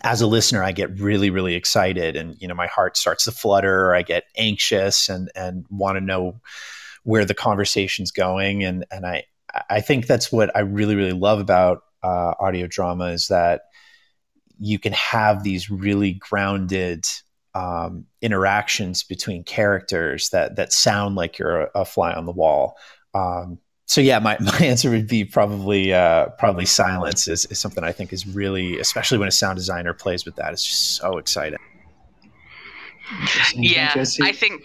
[0.03, 3.31] as a listener, I get really, really excited, and you know, my heart starts to
[3.31, 3.93] flutter.
[3.93, 6.39] I get anxious and and want to know
[7.03, 9.25] where the conversation's going, and and I
[9.69, 13.61] I think that's what I really, really love about uh, audio drama is that
[14.59, 17.05] you can have these really grounded
[17.53, 22.75] um, interactions between characters that that sound like you're a, a fly on the wall.
[23.13, 27.83] Um, so yeah, my, my answer would be probably uh, probably silence is, is something
[27.83, 31.17] I think is really, especially when a sound designer plays with that, it's just so
[31.17, 31.57] exciting.
[33.55, 34.63] Yeah, I think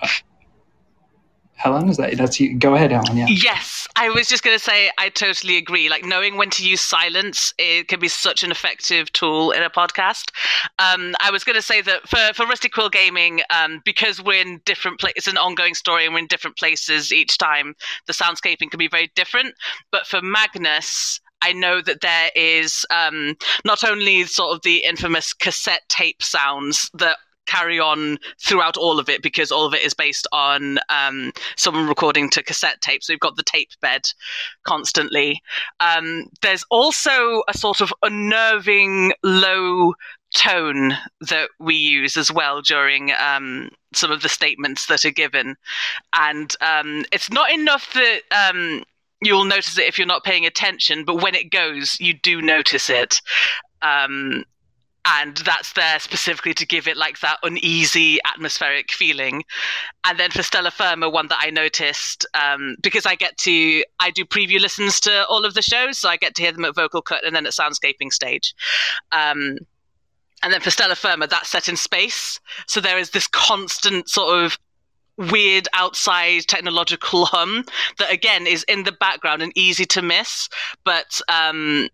[1.62, 2.58] Helen, is that that's you?
[2.58, 3.16] Go ahead, Helen.
[3.16, 3.26] Yeah.
[3.28, 5.88] Yes, I was just going to say I totally agree.
[5.88, 9.70] Like knowing when to use silence, it can be such an effective tool in a
[9.70, 10.32] podcast.
[10.80, 14.42] Um, I was going to say that for for Rusty Quill Gaming, um, because we're
[14.42, 17.76] in different places, it's an ongoing story, and we're in different places each time.
[18.08, 19.54] The soundscaping can be very different.
[19.92, 25.32] But for Magnus, I know that there is um, not only sort of the infamous
[25.32, 27.18] cassette tape sounds that
[27.52, 31.86] carry on throughout all of it because all of it is based on um, someone
[31.86, 33.02] recording to cassette tape.
[33.02, 34.02] So we've got the tape bed
[34.64, 35.42] constantly.
[35.80, 39.94] Um, there's also a sort of unnerving low
[40.34, 45.56] tone that we use as well during um, some of the statements that are given.
[46.14, 48.82] And um, it's not enough that um,
[49.20, 52.88] you'll notice it if you're not paying attention, but when it goes, you do notice
[52.88, 53.20] it.
[55.04, 59.42] And that's there specifically to give it like that uneasy atmospheric feeling.
[60.04, 64.10] And then for Stellar Firma one that i noticed um, because i get to i
[64.10, 66.74] do preview listens to all of the shows so i get to hear them at
[66.74, 68.54] vocal cut and then at soundscaping stage.
[69.10, 69.58] Um,
[70.42, 72.40] and then for Stellar Firma that's set in space.
[72.66, 74.58] So there is this constant sort of
[75.16, 77.64] weird outside technological hum
[77.98, 80.48] that again is in the background and easy to miss.
[80.84, 81.88] But um,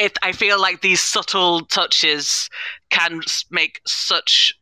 [0.00, 2.48] it, I feel like these subtle touches
[2.88, 4.54] can make such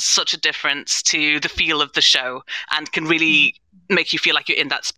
[0.00, 2.42] such a difference to the feel of the show
[2.72, 3.54] and can really
[3.88, 3.94] mm.
[3.94, 4.90] make you feel like you're in that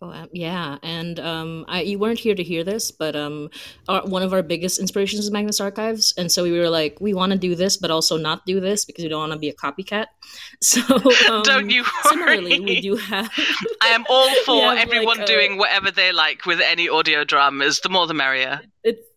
[0.00, 3.50] Oh, um, yeah, and um, I, you weren't here to hear this, but um,
[3.88, 7.14] our, one of our biggest inspirations is Magnus Archives, and so we were like, we
[7.14, 9.48] want to do this, but also not do this because we don't want to be
[9.48, 10.06] a copycat.
[10.60, 10.80] So
[11.30, 12.36] um, don't you worry.
[12.36, 13.30] Similarly, we do have.
[13.80, 17.80] I am all for everyone like, uh, doing whatever they like with any audio dramas.
[17.80, 18.60] The more, the merrier.
[18.82, 19.07] It's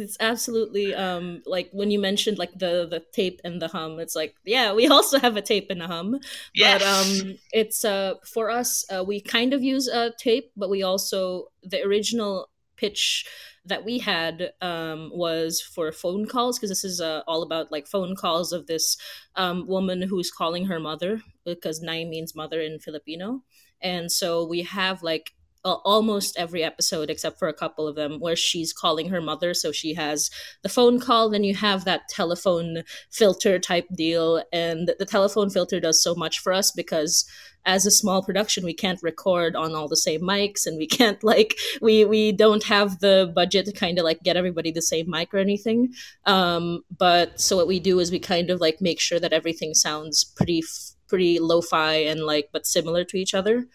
[0.00, 4.16] it's absolutely um like when you mentioned like the the tape and the hum it's
[4.16, 6.18] like yeah we also have a tape and a hum
[6.54, 6.82] yes.
[6.82, 10.82] but um it's uh for us uh, we kind of use a tape but we
[10.82, 13.26] also the original pitch
[13.64, 17.86] that we had um, was for phone calls because this is uh, all about like
[17.86, 18.96] phone calls of this
[19.36, 23.42] um, woman who's calling her mother because nai means mother in filipino
[23.80, 28.18] and so we have like uh, almost every episode except for a couple of them
[28.18, 29.54] where she's calling her mother.
[29.54, 30.30] So she has
[30.62, 34.42] the phone call then you have that telephone filter type deal.
[34.52, 37.24] And the telephone filter does so much for us because
[37.64, 41.22] as a small production we can't record on all the same mics and we can't
[41.32, 45.08] like we we don't have the budget to kind of like get everybody the same
[45.08, 45.92] mic or anything.
[46.26, 49.74] Um but so what we do is we kind of like make sure that everything
[49.74, 50.62] sounds pretty
[51.06, 53.66] pretty lo-fi and like but similar to each other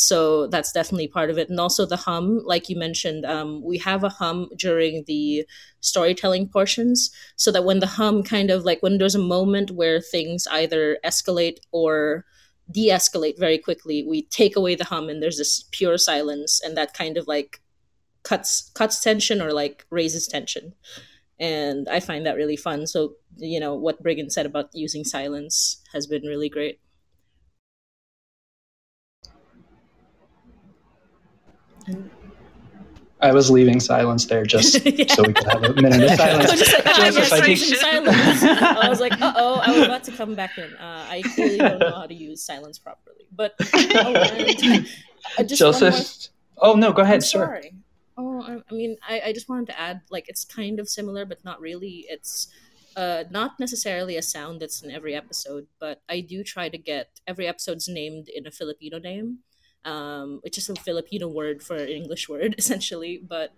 [0.00, 1.50] so that's definitely part of it.
[1.50, 5.46] And also the hum like you mentioned um, we have a hum during the
[5.80, 10.00] storytelling portions so that when the hum kind of like when there's a moment where
[10.00, 12.24] things either escalate or
[12.70, 16.94] de-escalate very quickly we take away the hum and there's this pure silence and that
[16.94, 17.60] kind of like
[18.22, 20.72] cuts cuts tension or like raises tension.
[21.38, 22.86] And i find that really fun.
[22.86, 26.80] So you know what Briggon said about using silence has been really great
[33.22, 35.04] I was leaving silence there just yeah.
[35.14, 36.72] so we could have a minute of silence.
[36.72, 38.42] like, oh, just I, silence.
[38.62, 40.72] I was like, uh oh, I was about to come back in.
[40.74, 43.26] Uh, I clearly don't know how to use silence properly.
[43.34, 44.86] But oh, and,
[45.38, 46.28] uh, Joseph.
[46.58, 47.16] Oh no, go ahead.
[47.16, 47.74] I'm sorry.
[48.16, 51.42] Oh, I mean, I, I just wanted to add, like, it's kind of similar, but
[51.42, 52.04] not really.
[52.08, 52.48] It's
[52.94, 57.20] uh, not necessarily a sound that's in every episode, but I do try to get
[57.26, 59.38] every episode's named in a Filipino name
[59.84, 63.20] um, which is a Filipino word for an English word, essentially.
[63.22, 63.52] But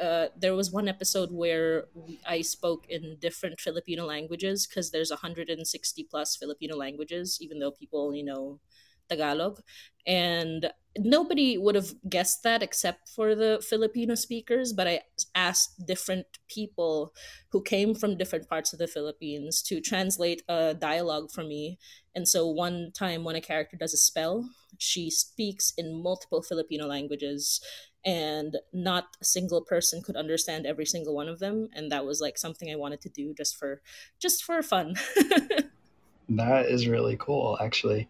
[0.00, 1.86] uh, there was one episode where
[2.26, 8.06] I spoke in different Filipino languages because there's 160 plus Filipino languages, even though people
[8.06, 8.60] only know
[9.08, 9.60] Tagalog.
[10.06, 15.00] And nobody would have guessed that except for the Filipino speakers, but I
[15.34, 17.14] asked different people
[17.50, 21.78] who came from different parts of the Philippines to translate a dialogue for me.
[22.14, 26.86] And so one time when a character does a spell, she speaks in multiple Filipino
[26.86, 27.60] languages
[28.04, 32.20] and not a single person could understand every single one of them and that was
[32.20, 33.80] like something I wanted to do just for
[34.18, 34.96] just for fun.
[36.28, 38.08] that is really cool actually.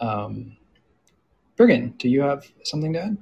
[0.00, 0.56] Um
[1.58, 3.16] Briggon, do you have something to add?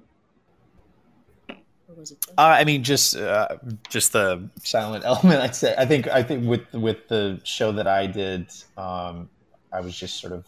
[2.37, 3.57] Uh, I mean, just uh,
[3.89, 5.41] just the silent element.
[5.41, 5.75] I'd say.
[5.77, 9.31] I think I think with with the show that I did, um,
[9.73, 10.45] I was just sort of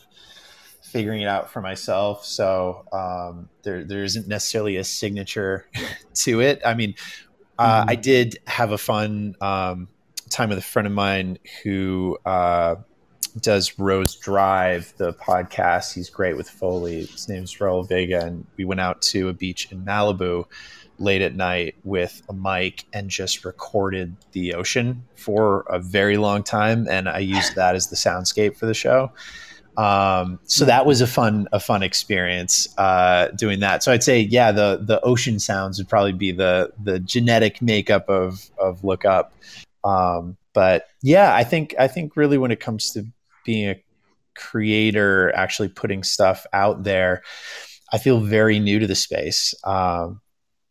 [0.83, 2.25] figuring it out for myself.
[2.25, 5.67] So um, there there isn't necessarily a signature
[6.15, 6.61] to it.
[6.67, 6.95] I mean,
[7.59, 7.91] uh, mm-hmm.
[7.91, 9.89] I did have a fun um,
[10.29, 12.77] time with a friend of mine who uh,
[13.43, 15.95] does Rose Drive, the podcast.
[15.95, 17.07] He's great with Foley.
[17.07, 20.45] His name's Raul Vega, and we went out to a beach in Malibu
[20.99, 26.43] late at night with a mic and just recorded the ocean for a very long
[26.43, 26.89] time.
[26.89, 29.13] And I used that as the soundscape for the show.
[29.77, 33.85] Um, so that was a fun, a fun experience uh, doing that.
[33.85, 38.09] So I'd say, yeah, the the ocean sounds would probably be the the genetic makeup
[38.09, 39.33] of of Look Up.
[39.85, 43.07] Um, but yeah, I think I think really when it comes to
[43.49, 43.83] being a
[44.37, 47.23] creator, actually putting stuff out there,
[47.91, 49.55] I feel very new to the space.
[49.65, 50.21] Um,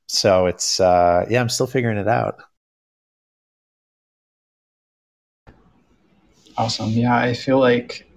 [0.07, 2.37] so it's uh, yeah, I'm still figuring it out.
[6.55, 6.91] Awesome.
[6.91, 8.07] Yeah, I feel like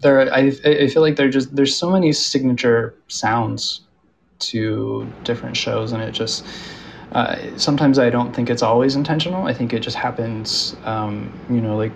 [0.00, 0.20] there.
[0.20, 3.82] I I feel like there just there's so many signature sounds
[4.50, 6.44] to different shows, and it just.
[7.12, 9.46] Uh, sometimes I don't think it's always intentional.
[9.46, 11.92] I think it just happens, um, you know, like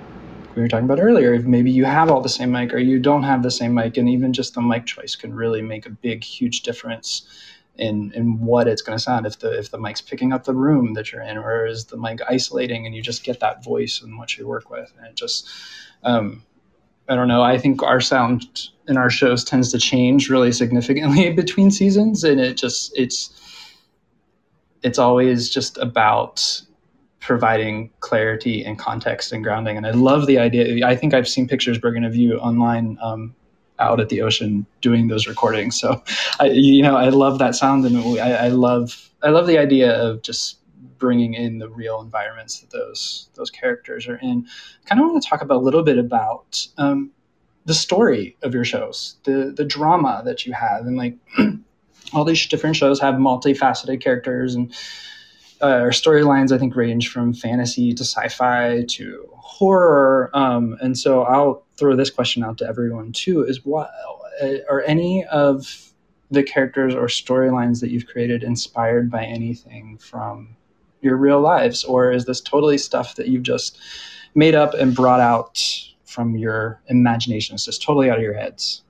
[0.58, 2.98] we were talking about earlier, if maybe you have all the same mic or you
[2.98, 5.90] don't have the same mic, and even just the mic choice can really make a
[5.90, 7.22] big, huge difference
[7.76, 9.24] in in what it's going to sound.
[9.24, 11.96] If the if the mic's picking up the room that you're in, or is the
[11.96, 15.14] mic isolating, and you just get that voice and what you work with, and it
[15.14, 15.48] just,
[16.02, 16.42] um,
[17.08, 17.42] I don't know.
[17.42, 22.40] I think our sound in our shows tends to change really significantly between seasons, and
[22.40, 23.30] it just it's
[24.82, 26.62] it's always just about
[27.20, 29.76] providing clarity and context and grounding.
[29.76, 30.86] And I love the idea.
[30.86, 33.34] I think I've seen pictures, Briggon, of you online um,
[33.78, 35.78] out at the ocean doing those recordings.
[35.78, 36.02] So,
[36.40, 39.92] I, you know, I love that sound, and I, I love I love the idea
[39.92, 40.58] of just
[40.98, 44.46] bringing in the real environments that those those characters are in.
[44.84, 47.10] I Kind of want to talk about a little bit about um,
[47.64, 51.16] the story of your shows, the the drama that you have, and like
[52.12, 54.72] all these different shows have multifaceted characters and
[55.60, 60.30] uh, our storylines I think range from fantasy to sci-fi to horror.
[60.34, 63.90] Um, and so I'll throw this question out to everyone too: Is what
[64.42, 65.92] uh, are any of
[66.30, 70.56] the characters or storylines that you've created inspired by anything from
[71.00, 73.78] your real lives, or is this totally stuff that you've just
[74.34, 75.62] made up and brought out
[76.04, 77.54] from your imagination?
[77.54, 78.82] It's just totally out of your heads.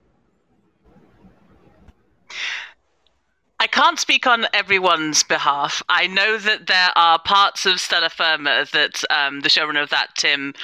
[3.61, 5.83] I can't speak on everyone's behalf.
[5.89, 10.15] I know that there are parts of Stellar Firma that um, the showrunner of that,
[10.17, 10.55] Tim.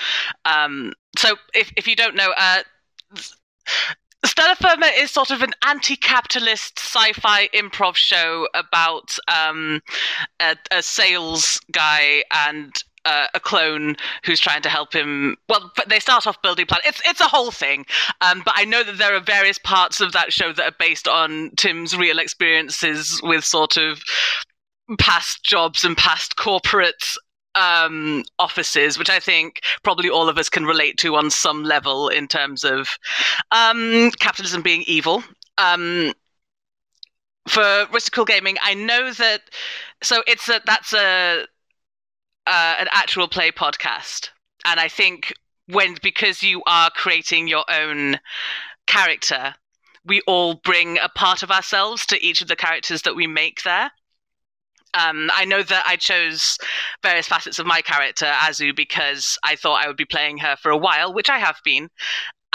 [0.45, 2.63] Um, so, if, if you don't know, uh,
[4.25, 9.83] Stellar Firma is sort of an anti-capitalist sci-fi improv show about um,
[10.41, 12.73] a, a, sales guy and
[13.05, 15.37] uh, a clone who's trying to help him.
[15.49, 16.81] Well, they start off building plan.
[16.85, 17.87] It's it's a whole thing.
[18.21, 21.09] Um, but I know that there are various parts of that show that are based
[21.09, 24.03] on Tim's real experiences with sort of
[24.99, 27.17] past jobs and past corporate
[27.55, 32.09] um, offices, which I think probably all of us can relate to on some level
[32.09, 32.89] in terms of
[33.51, 35.23] um, capitalism being evil.
[35.59, 36.13] Um,
[37.47, 39.43] for Rusty Quill Gaming, I know that.
[40.03, 41.47] So it's a that's a
[42.47, 44.31] uh, an actual play podcast,
[44.65, 45.33] and I think
[45.67, 48.19] when because you are creating your own
[48.87, 49.55] character,
[50.05, 53.63] we all bring a part of ourselves to each of the characters that we make
[53.63, 53.91] there.
[54.95, 56.57] Um, I know that I chose
[57.03, 60.71] various facets of my character, Azu, because I thought I would be playing her for
[60.71, 61.89] a while, which I have been.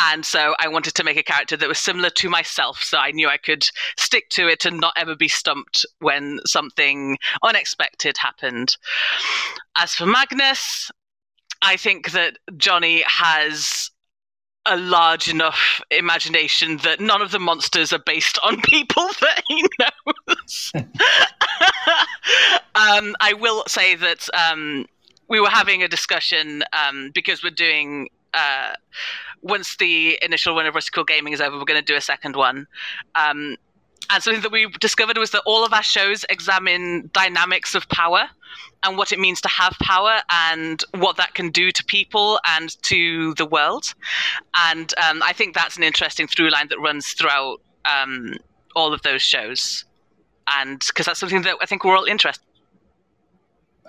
[0.01, 2.81] And so I wanted to make a character that was similar to myself.
[2.81, 3.65] So I knew I could
[3.97, 8.77] stick to it and not ever be stumped when something unexpected happened.
[9.75, 10.89] As for Magnus,
[11.61, 13.91] I think that Johnny has
[14.65, 19.65] a large enough imagination that none of the monsters are based on people that he
[19.79, 20.71] knows.
[22.75, 24.85] um, I will say that um,
[25.27, 28.73] we were having a discussion um, because we're doing uh,
[29.41, 32.01] once the initial run of Rusty Quill Gaming is over, we're going to do a
[32.01, 32.67] second one.
[33.15, 33.55] Um,
[34.11, 38.27] and something that we discovered was that all of our shows examine dynamics of power
[38.83, 42.81] and what it means to have power and what that can do to people and
[42.83, 43.93] to the world.
[44.55, 48.35] And um, I think that's an interesting through line that runs throughout um,
[48.75, 49.85] all of those shows.
[50.51, 52.43] And because that's something that I think we're all interested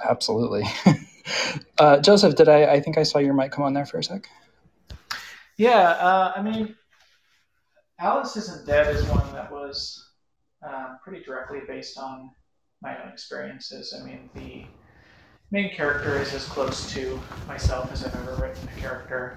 [0.09, 0.65] Absolutely.
[1.79, 4.05] uh, Joseph, did I, I think I saw your mic come on there for a
[4.05, 4.29] sec.
[5.57, 6.75] Yeah, uh, I mean,
[7.99, 10.11] Alice Isn't Dead is one that was
[10.67, 12.31] uh, pretty directly based on
[12.83, 13.95] my own experiences.
[13.99, 14.65] I mean, the
[15.51, 19.37] main character is as close to myself as I've ever written a character,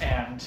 [0.00, 0.46] and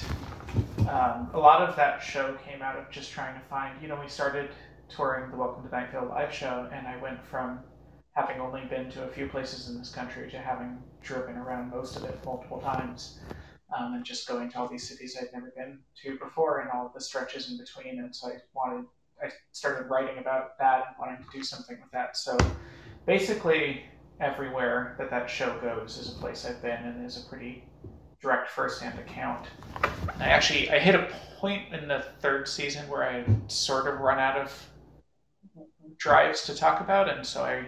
[0.90, 3.80] um, a lot of that show came out of just trying to find.
[3.82, 4.50] You know, we started
[4.90, 7.60] touring the Welcome to Vale live show, and I went from
[8.14, 11.96] having only been to a few places in this country to having driven around most
[11.96, 13.20] of it multiple times
[13.78, 16.92] um, and just going to all these cities I'd never been to before and all
[16.94, 18.00] the stretches in between.
[18.00, 18.86] And so I wanted,
[19.22, 22.16] I started writing about that and wanting to do something with that.
[22.16, 22.38] So
[23.06, 23.86] basically,
[24.20, 27.64] everywhere that that show goes is a place I've been and is a pretty
[28.22, 29.48] direct firsthand account.
[30.20, 31.10] I actually I hit a
[31.40, 34.70] point in the third season where I sort of run out of
[35.98, 37.66] drives to talk about, and so I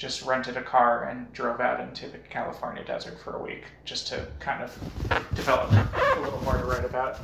[0.00, 4.06] just rented a car and drove out into the California desert for a week just
[4.06, 4.74] to kind of
[5.34, 7.20] develop a little more to write about.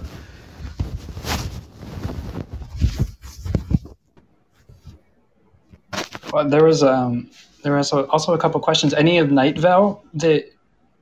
[6.30, 7.30] Well, there was um,
[7.62, 8.92] there was also a couple questions.
[8.92, 10.44] Any of Night Vale that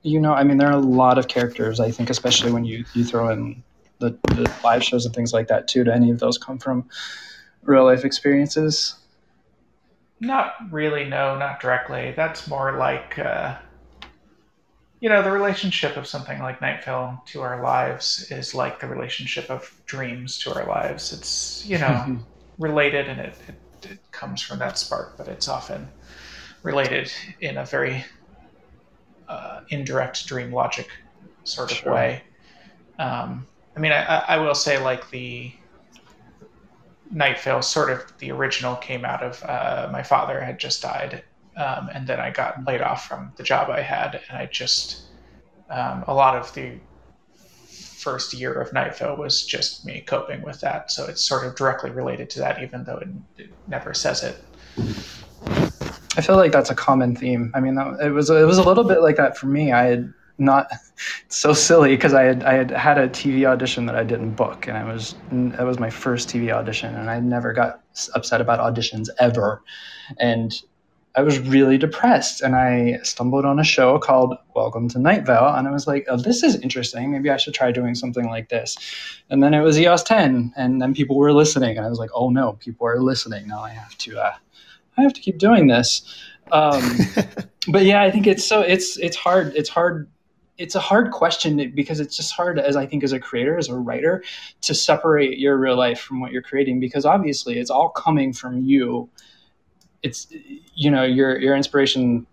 [0.02, 0.32] you know?
[0.32, 1.80] I mean, there are a lot of characters.
[1.80, 3.64] I think, especially when you you throw in
[3.98, 5.82] the, the live shows and things like that too.
[5.82, 6.88] Do any of those come from
[7.64, 8.94] real life experiences?
[10.20, 12.12] Not really, no, not directly.
[12.16, 13.56] That's more like, uh,
[15.00, 18.86] you know, the relationship of something like Night Vale to our lives is like the
[18.86, 21.12] relationship of dreams to our lives.
[21.12, 22.18] It's, you know,
[22.58, 25.88] related and it, it, it, comes from that spark, but it's often
[26.62, 28.04] related in a very
[29.28, 30.88] uh, indirect dream logic
[31.42, 31.92] sort of sure.
[31.92, 32.22] way.
[32.98, 33.46] Um,
[33.76, 35.52] I mean, I, I will say, like, the
[37.14, 41.22] Night Vale, sort of the original, came out of uh, my father had just died,
[41.56, 45.02] um, and then I got laid off from the job I had, and I just
[45.70, 46.78] um, a lot of the
[48.04, 50.90] first year of Night Vale was just me coping with that.
[50.90, 53.08] So it's sort of directly related to that, even though it,
[53.38, 54.36] it never says it.
[56.16, 57.50] I feel like that's a common theme.
[57.54, 59.72] I mean, it was it was a little bit like that for me.
[59.72, 60.68] I had not
[61.28, 64.66] so silly because I had I had had a TV audition that I didn't book,
[64.66, 67.80] and I was that was my first TV audition, and I never got
[68.14, 69.62] upset about auditions ever,
[70.18, 70.54] and
[71.16, 75.54] I was really depressed, and I stumbled on a show called Welcome to Night Vale,
[75.54, 77.12] and I was like, oh, this is interesting.
[77.12, 78.76] Maybe I should try doing something like this,
[79.30, 82.10] and then it was EOS 10, and then people were listening, and I was like,
[82.14, 83.46] oh no, people are listening.
[83.46, 84.34] Now I have to uh,
[84.96, 86.02] I have to keep doing this.
[86.52, 86.82] Um,
[87.68, 90.08] but yeah, I think it's so it's it's hard it's hard
[90.56, 93.68] it's a hard question because it's just hard as i think as a creator as
[93.68, 94.22] a writer
[94.60, 98.60] to separate your real life from what you're creating because obviously it's all coming from
[98.64, 99.08] you.
[100.02, 100.28] It's
[100.74, 102.26] you know your your inspiration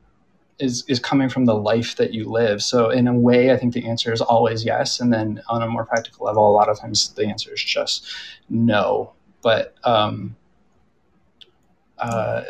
[0.60, 2.62] is is coming from the life that you live.
[2.62, 5.00] So in a way i think the answer is always yes.
[5.00, 8.08] And then on a more practical level a lot of times the answer is just
[8.50, 9.14] no.
[9.42, 10.36] But um
[11.98, 12.44] uh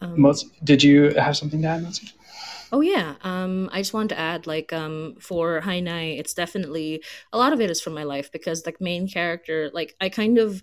[0.00, 2.12] um, most did you have something to add Motzie?
[2.72, 3.16] Oh yeah.
[3.22, 7.02] Um, I just wanted to add, like, um, for Hi Nay, it's definitely
[7.32, 10.38] a lot of it is from my life because the main character, like, I kind
[10.38, 10.62] of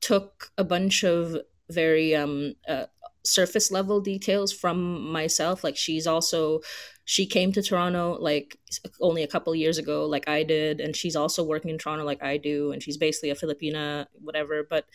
[0.00, 1.36] took a bunch of
[1.70, 2.86] very um uh,
[3.24, 5.64] surface level details from myself.
[5.64, 6.60] Like, she's also
[7.06, 8.58] she came to Toronto like
[9.00, 12.22] only a couple years ago, like I did, and she's also working in Toronto like
[12.22, 14.62] I do, and she's basically a Filipina, whatever.
[14.68, 14.86] But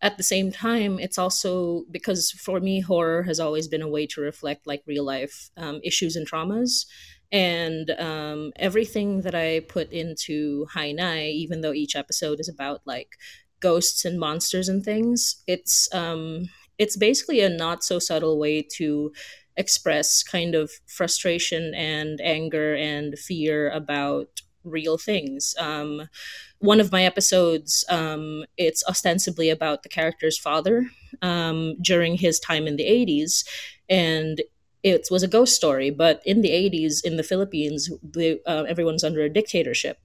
[0.00, 4.06] at the same time it's also because for me horror has always been a way
[4.06, 6.86] to reflect like real life um, issues and traumas.
[7.30, 12.80] And um, everything that i put into Hi Nay even though each episode is about
[12.86, 13.16] like
[13.60, 19.12] ghosts and monsters and things it's um, it's basically a not so subtle way to
[19.56, 25.54] express kind of frustration and anger and fear about real things.
[25.58, 26.08] Um,
[26.60, 30.86] one of my episodes, um, it's ostensibly about the character's father
[31.22, 33.44] um, during his time in the 80s.
[33.88, 34.42] And
[34.82, 39.04] it was a ghost story, but in the 80s in the Philippines, the, uh, everyone's
[39.04, 39.98] under a dictatorship.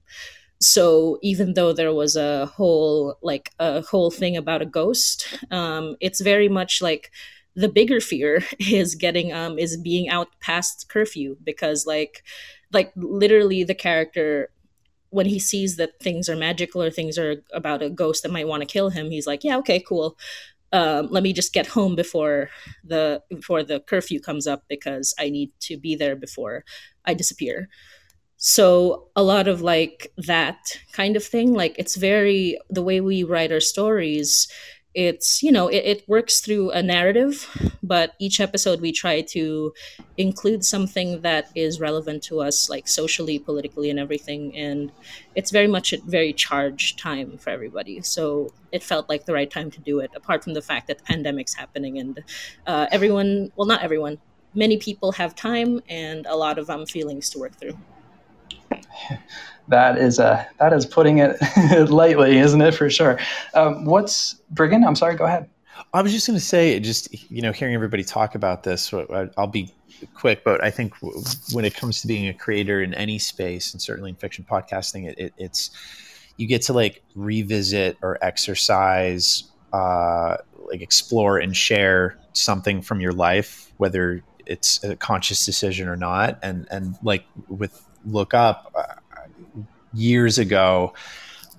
[0.60, 5.98] So even though there was a whole like a whole thing about a ghost, um,
[6.00, 7.12] it's very much like
[7.56, 12.24] the bigger fear is getting um is being out past curfew because like
[12.72, 14.50] like literally the character
[15.14, 18.48] when he sees that things are magical or things are about a ghost that might
[18.48, 20.18] want to kill him, he's like, yeah, okay, cool.
[20.72, 22.50] Um, let me just get home before
[22.84, 26.66] the before the curfew comes up because I need to be there before
[27.06, 27.70] I disappear.
[28.38, 30.58] So a lot of like that
[30.92, 34.48] kind of thing, like it's very the way we write our stories
[34.96, 37.50] it's you know it, it, works through a narrative
[37.82, 39.74] but each episode we try to
[40.18, 44.56] include something that is relevant to us like socially politically and everything.
[44.56, 44.92] And
[45.36, 48.02] it's very much a very charged time for everybody.
[48.02, 51.00] So it felt like the right time to do it apart from the fact that
[51.00, 52.24] the pandemic's happening and
[52.66, 54.18] uh, everyone well not everyone
[54.56, 57.78] many people have time and a lot of um, feelings to work through
[59.68, 61.38] that is uh, that is putting it
[61.90, 62.74] lightly, isn't it?
[62.74, 63.20] For sure.
[63.54, 64.86] Um, what's Briggon?
[64.86, 65.16] I'm sorry.
[65.16, 65.50] Go ahead.
[65.94, 68.94] I was just going to say, just you know, hearing everybody talk about this,
[69.38, 69.72] I'll be
[70.14, 70.94] quick, but I think
[71.52, 75.08] when it comes to being a creator in any space, and certainly in fiction podcasting,
[75.08, 75.72] it, it, it's
[76.38, 80.38] you get to like revisit or exercise, uh,
[80.68, 86.40] like explore and share something from your life, whether it's a conscious decision or not,
[86.42, 88.72] and and like with look up.
[89.94, 90.94] Years ago,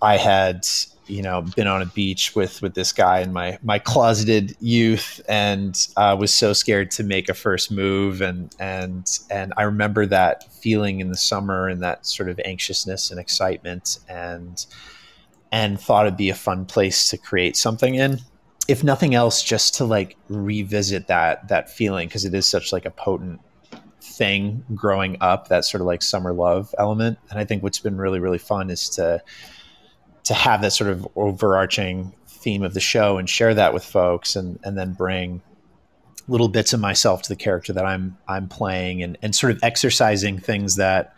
[0.02, 0.66] I had
[1.06, 5.20] you know been on a beach with with this guy in my my closeted youth
[5.28, 10.06] and uh, was so scared to make a first move and and and I remember
[10.06, 14.64] that feeling in the summer and that sort of anxiousness and excitement and
[15.52, 18.18] and thought it'd be a fun place to create something in.
[18.66, 22.86] If nothing else just to like revisit that that feeling because it is such like
[22.86, 23.40] a potent
[24.04, 27.18] thing growing up, that sort of like summer love element.
[27.30, 29.22] And I think what's been really, really fun is to
[30.24, 34.36] to have that sort of overarching theme of the show and share that with folks
[34.36, 35.42] and and then bring
[36.28, 39.60] little bits of myself to the character that I'm I'm playing and, and sort of
[39.62, 41.14] exercising things that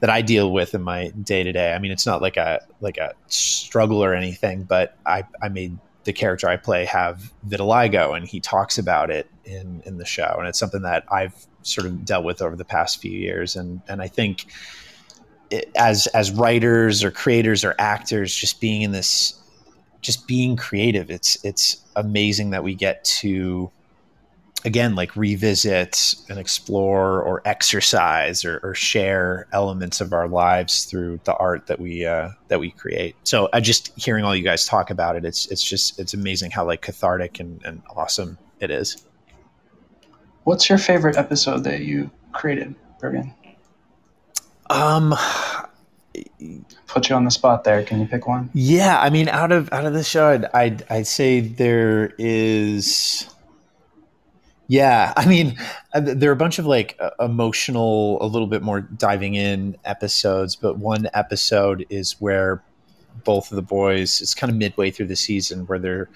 [0.00, 1.72] that I deal with in my day to day.
[1.72, 5.78] I mean, it's not like a like a struggle or anything, but I I made
[6.04, 10.36] the character I play have vitiligo, and he talks about it in in the show,
[10.38, 11.34] and it's something that I've
[11.68, 14.46] sort of dealt with over the past few years, and and I think
[15.50, 19.40] it, as as writers or creators or actors, just being in this,
[20.00, 23.70] just being creative, it's it's amazing that we get to
[24.64, 31.20] again like revisit and explore or exercise or, or, share elements of our lives through
[31.24, 33.14] the art that we uh, that we create.
[33.24, 36.50] So i just hearing all you guys talk about it it's it's just it's amazing
[36.50, 39.07] how like cathartic and, and awesome it is
[40.48, 43.34] what's your favorite episode that you created Briggon?
[44.70, 45.14] um
[46.86, 49.70] put you on the spot there can you pick one yeah i mean out of
[49.72, 53.28] out of the show i'd i'd, I'd say there is
[54.70, 55.56] yeah, I mean,
[55.94, 60.56] uh, there are a bunch of like emotional, a little bit more diving in episodes,
[60.56, 62.62] but one episode is where
[63.24, 66.10] both of the boys, it's kind of midway through the season where they're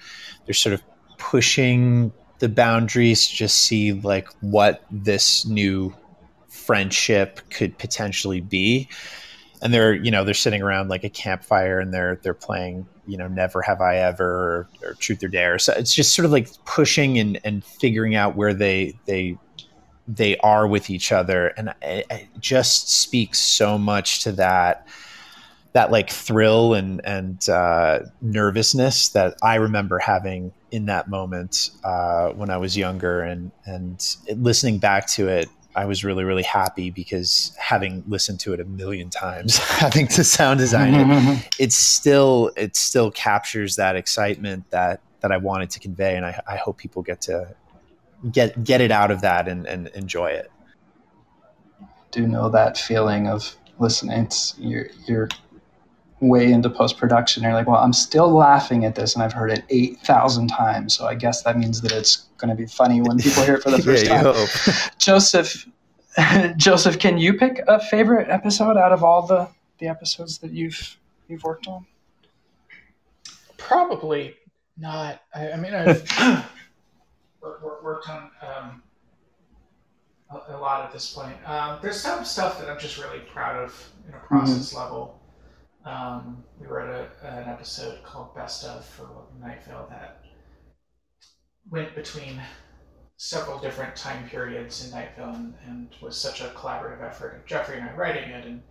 [0.45, 0.83] they're sort of
[1.17, 2.13] pushing
[2.43, 5.95] the boundaries, just see like what this new
[6.49, 8.89] friendship could potentially be.
[9.61, 13.17] And they're, you know, they're sitting around like a campfire and they're they're playing you
[13.17, 16.31] know never have i ever or, or, truth or dare so it's just sort of
[16.31, 19.37] like pushing and, and figuring out where they they
[20.07, 24.87] they are with each other and it, it just speaks so much to that
[25.73, 32.29] that like thrill and and uh, nervousness that I remember having in that moment uh,
[32.29, 36.91] when I was younger and and listening back to it I was really really happy
[36.91, 42.51] because having listened to it a million times, having to sound design it, it's still
[42.55, 46.77] it still captures that excitement that that I wanted to convey, and I, I hope
[46.77, 47.55] people get to
[48.31, 50.51] get get it out of that and, and enjoy it.
[52.11, 54.25] Do know that feeling of listening?
[54.25, 55.29] It's you're you're
[56.23, 57.43] way into post production.
[57.43, 60.95] You're like, well, I'm still laughing at this, and I've heard it eight thousand times.
[60.95, 63.63] So I guess that means that it's going to be funny when people hear it
[63.63, 64.91] for the first yeah, time.
[64.97, 65.67] Joseph,
[66.57, 69.49] Joseph, can you pick a favorite episode out of all the
[69.79, 70.97] the episodes that you've
[71.27, 71.85] you've worked on?
[73.57, 74.35] Probably
[74.77, 75.21] not.
[75.33, 76.03] I, I mean, I've
[77.41, 78.83] worked on um,
[80.29, 81.35] a, a, lot at this point.
[81.47, 84.79] Um, there's some stuff that I'm just really proud of in a process mm-hmm.
[84.79, 85.22] level.
[85.85, 89.09] Um, we wrote a, an episode called Best of for
[89.41, 90.23] Night Vale that
[91.69, 92.41] went between
[93.17, 97.45] several different time periods in Night Vale and, and, was such a collaborative effort of
[97.45, 98.61] Jeffrey and I writing it and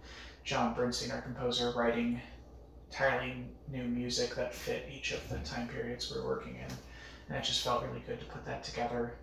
[0.45, 2.21] Jon Bernstein, our composer, writing
[2.91, 6.77] entirely new music that fit each of the time periods we were working in.
[7.29, 9.19] And it just felt really good to put that together.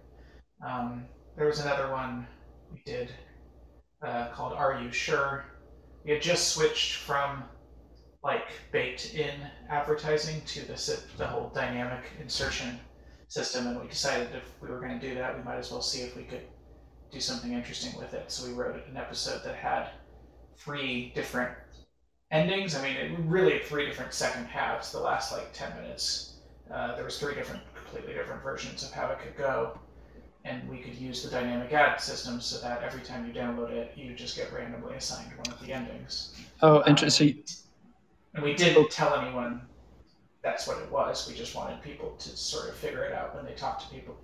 [0.66, 2.26] Um, there was another one
[2.72, 3.12] we did
[4.02, 5.46] uh, called Are You Sure?
[6.06, 7.44] We had just switched from
[8.24, 9.34] like baked in
[9.70, 12.80] advertising to the, the whole dynamic insertion
[13.28, 15.82] system, and we decided if we were going to do that, we might as well
[15.82, 16.41] see if we could
[17.11, 18.30] do something interesting with it.
[18.32, 19.89] So we wrote an episode that had
[20.57, 21.53] three different
[22.32, 22.76] endings.
[22.76, 24.91] I mean, it really three different second halves.
[24.91, 26.39] The last like ten minutes,
[26.74, 29.80] uh, there was three different, completely different versions of how it could go,
[30.43, 33.93] and we could use the dynamic ad system so that every time you download it,
[33.95, 36.36] you just get randomly assigned one of the endings.
[36.61, 37.30] Oh, interesting.
[37.30, 37.43] Um,
[38.34, 39.61] and we didn't tell anyone
[40.41, 41.27] that's what it was.
[41.30, 44.15] We just wanted people to sort of figure it out when they talked to people.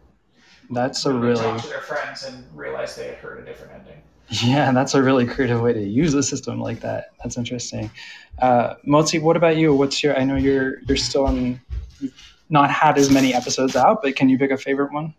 [0.69, 4.01] That's a really talk to their friends and realize they had heard a different ending.
[4.29, 7.11] Yeah, that's a really creative way to use a system like that.
[7.23, 7.91] That's interesting.
[8.39, 9.73] Uh, Motzie, what about you?
[9.73, 10.17] What's your?
[10.17, 11.61] I know you're you're still on,
[12.49, 15.13] not had as many episodes out, but can you pick a favorite one?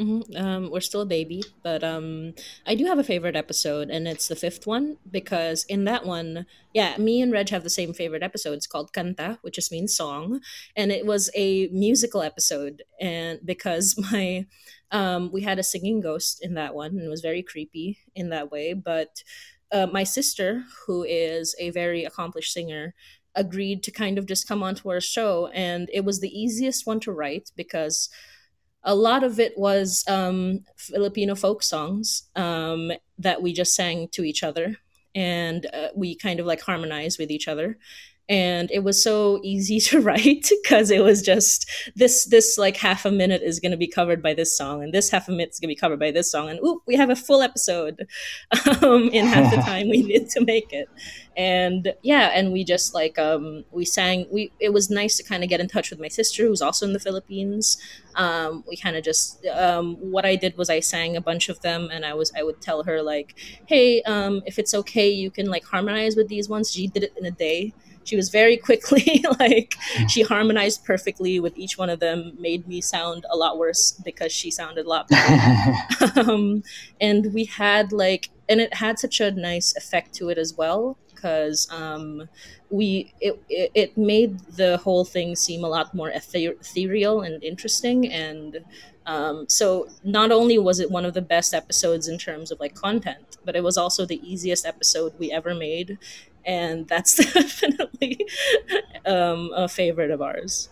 [0.00, 0.36] Mm-hmm.
[0.36, 2.34] Um, we're still a baby, but um,
[2.64, 6.46] I do have a favorite episode, and it's the fifth one because in that one,
[6.72, 8.52] yeah, me and Reg have the same favorite episode.
[8.52, 10.40] It's called Canta, which just means song,
[10.76, 14.46] and it was a musical episode, and because my
[14.92, 18.30] um, we had a singing ghost in that one, and it was very creepy in
[18.30, 18.74] that way.
[18.74, 19.24] But
[19.72, 22.94] uh, my sister, who is a very accomplished singer,
[23.34, 27.00] agreed to kind of just come onto our show, and it was the easiest one
[27.00, 28.08] to write because
[28.84, 34.24] a lot of it was um, Filipino folk songs um, that we just sang to
[34.24, 34.76] each other,
[35.14, 37.78] and uh, we kind of like harmonized with each other
[38.28, 43.04] and it was so easy to write because it was just this this like half
[43.04, 45.50] a minute is going to be covered by this song and this half a minute
[45.50, 48.06] is going to be covered by this song and oop we have a full episode
[48.82, 50.88] um, in half the time we need to make it.
[51.36, 55.42] And yeah and we just like um, we sang we it was nice to kind
[55.42, 57.78] of get in touch with my sister who's also in the philippines.
[58.16, 61.60] Um, we kind of just um, what i did was i sang a bunch of
[61.60, 65.30] them and i was i would tell her like hey um, if it's okay you
[65.30, 66.72] can like harmonize with these ones.
[66.72, 67.72] She did it in a day
[68.08, 69.74] she was very quickly like
[70.08, 74.32] she harmonized perfectly with each one of them made me sound a lot worse because
[74.32, 75.74] she sounded a lot better.
[76.28, 76.62] Um,
[77.00, 80.96] and we had like and it had such a nice effect to it as well
[81.18, 82.28] because um,
[82.70, 88.10] we it, it, it made the whole thing seem a lot more ethereal and interesting.
[88.12, 88.64] And
[89.06, 92.74] um, so not only was it one of the best episodes in terms of like
[92.74, 95.98] content, but it was also the easiest episode we ever made,
[96.48, 98.26] and that's definitely
[99.06, 100.70] um, a favorite of ours.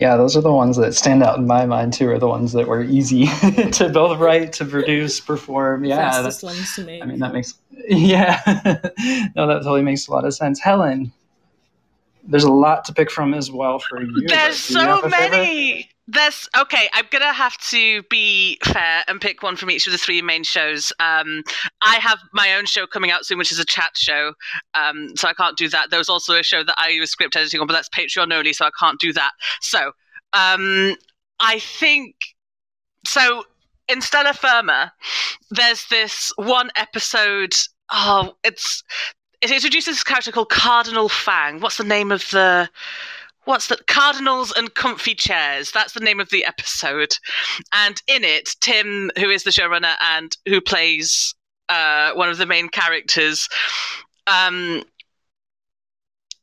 [0.00, 2.08] Yeah, those are the ones that stand out in my mind too.
[2.10, 3.26] Are the ones that were easy
[3.72, 5.84] to both write, to produce, perform.
[5.84, 7.02] Yeah, fastest ones to make.
[7.02, 7.54] I mean, that makes
[7.88, 8.40] yeah.
[9.34, 10.60] no, that totally makes a lot of sense.
[10.60, 11.12] Helen,
[12.24, 14.26] there's a lot to pick from as well for you.
[14.26, 15.90] There's so many.
[16.10, 16.88] There's okay.
[16.94, 20.42] I'm gonna have to be fair and pick one from each of the three main
[20.42, 20.90] shows.
[20.98, 21.42] Um,
[21.82, 24.32] I have my own show coming out soon, which is a chat show,
[24.72, 25.90] um, so I can't do that.
[25.90, 28.54] There was also a show that I was script editing on, but that's Patreon only,
[28.54, 29.32] so I can't do that.
[29.60, 29.92] So
[30.32, 30.96] um,
[31.40, 32.14] I think
[33.06, 33.44] so.
[33.90, 34.92] In Stellar Firma,
[35.50, 37.54] there's this one episode.
[37.92, 38.82] Oh, it's
[39.42, 41.60] it introduces this character called Cardinal Fang.
[41.60, 42.68] What's the name of the
[43.48, 45.70] what's the Cardinals and Comfy Chairs?
[45.72, 47.16] That's the name of the episode.
[47.72, 51.34] And in it, Tim, who is the showrunner and who plays
[51.70, 53.48] uh, one of the main characters,
[54.26, 54.84] um,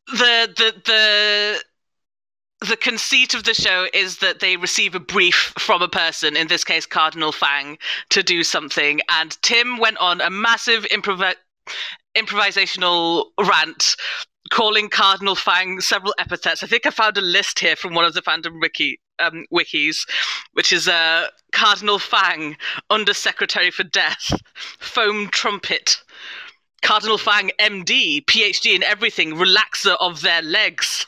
[0.08, 1.64] the the the
[2.68, 6.48] the conceit of the show is that they receive a brief from a person, in
[6.48, 7.78] this case, Cardinal Fang,
[8.10, 9.00] to do something.
[9.12, 11.36] And Tim went on a massive improv-
[12.18, 13.96] improvisational rant
[14.52, 16.64] calling Cardinal Fang several epithets.
[16.64, 20.08] I think I found a list here from one of the fandom wiki um, wikis,
[20.54, 22.58] which is uh, Cardinal Fang,
[22.90, 24.34] Undersecretary for Death,
[24.80, 25.98] Foam Trumpet,
[26.82, 31.08] Cardinal Fang, MD, PhD in everything, relaxer of their legs.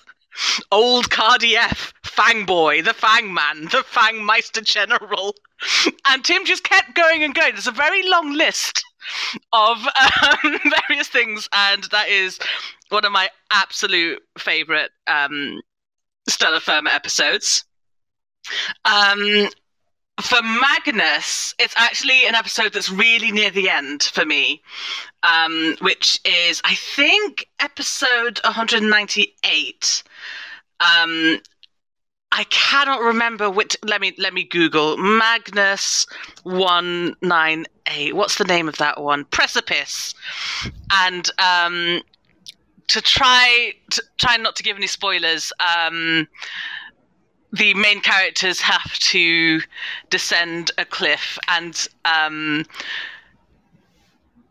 [0.72, 5.36] Old Cardief, Fang Boy, the Fang Man, the Fang Meister General.
[6.06, 7.54] And Tim just kept going and going.
[7.54, 8.86] There's a very long list
[9.54, 9.78] of
[10.44, 12.40] um, various things, and that is
[12.90, 15.62] one of my absolute favorite um,
[16.28, 17.64] Stellar Firma episodes.
[18.86, 19.50] Um,
[20.22, 24.62] for Magnus, it's actually an episode that's really near the end for me,
[25.24, 30.04] um, which is, I think, episode 198.
[30.80, 31.40] Um,
[32.32, 33.78] I cannot remember which.
[33.84, 36.06] Let me let me Google Magnus
[36.44, 38.16] one nine eight.
[38.16, 39.26] What's the name of that one?
[39.26, 40.14] Precipice.
[40.92, 42.02] And um,
[42.88, 46.28] to try to try not to give any spoilers, um,
[47.54, 49.62] the main characters have to
[50.10, 52.66] descend a cliff, and um,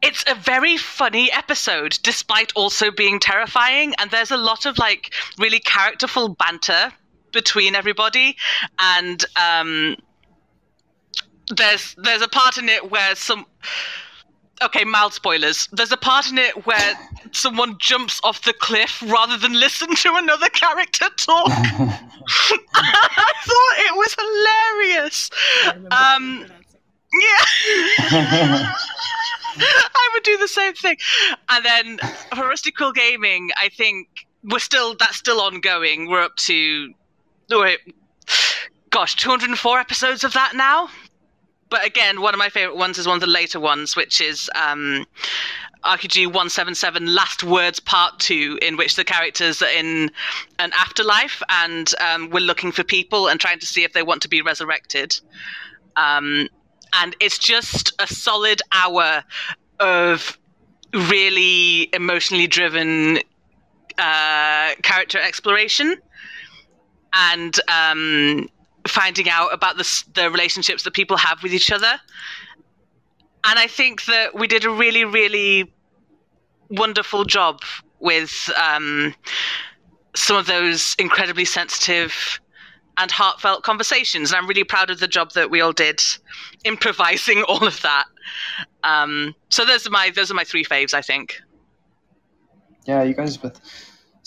[0.02, 3.94] it's a very funny episode, despite also being terrifying.
[3.98, 6.92] And there's a lot of like really characterful banter
[7.36, 8.36] between everybody,
[8.78, 9.96] and um,
[11.54, 13.46] there's there's a part in it where some
[14.62, 15.68] okay, mild spoilers.
[15.72, 16.94] There's a part in it where
[17.32, 21.48] someone jumps off the cliff rather than listen to another character talk.
[22.74, 25.30] I thought it was hilarious.
[25.90, 26.46] Um,
[27.20, 28.72] yeah.
[29.58, 30.96] I would do the same thing.
[31.48, 31.98] And then
[32.34, 34.08] for Rusty Quill Gaming, I think
[34.42, 36.08] we're still that's still ongoing.
[36.08, 36.92] We're up to
[37.50, 37.78] wait,
[38.90, 40.88] gosh, 204 episodes of that now
[41.68, 44.48] but again, one of my favorite ones is one of the later ones, which is
[44.54, 45.04] um,
[45.84, 50.10] RPG 177 Last Words Part 2, in which the characters are in
[50.58, 54.22] an afterlife and um, we're looking for people and trying to see if they want
[54.22, 55.18] to be resurrected.
[55.96, 56.48] Um,
[56.92, 59.24] and it's just a solid hour
[59.80, 60.38] of
[60.92, 63.18] really emotionally driven
[63.98, 65.96] uh, character exploration.
[67.16, 68.48] And um,
[68.86, 72.00] finding out about the, the relationships that people have with each other.
[73.44, 75.72] And I think that we did a really, really
[76.70, 77.62] wonderful job
[78.00, 79.14] with um,
[80.14, 82.40] some of those incredibly sensitive
[82.98, 84.30] and heartfelt conversations.
[84.30, 86.00] And I'm really proud of the job that we all did
[86.64, 88.06] improvising all of that.
[88.82, 91.40] Um, so those are my those are my three faves, I think.
[92.86, 93.60] Yeah, you guys with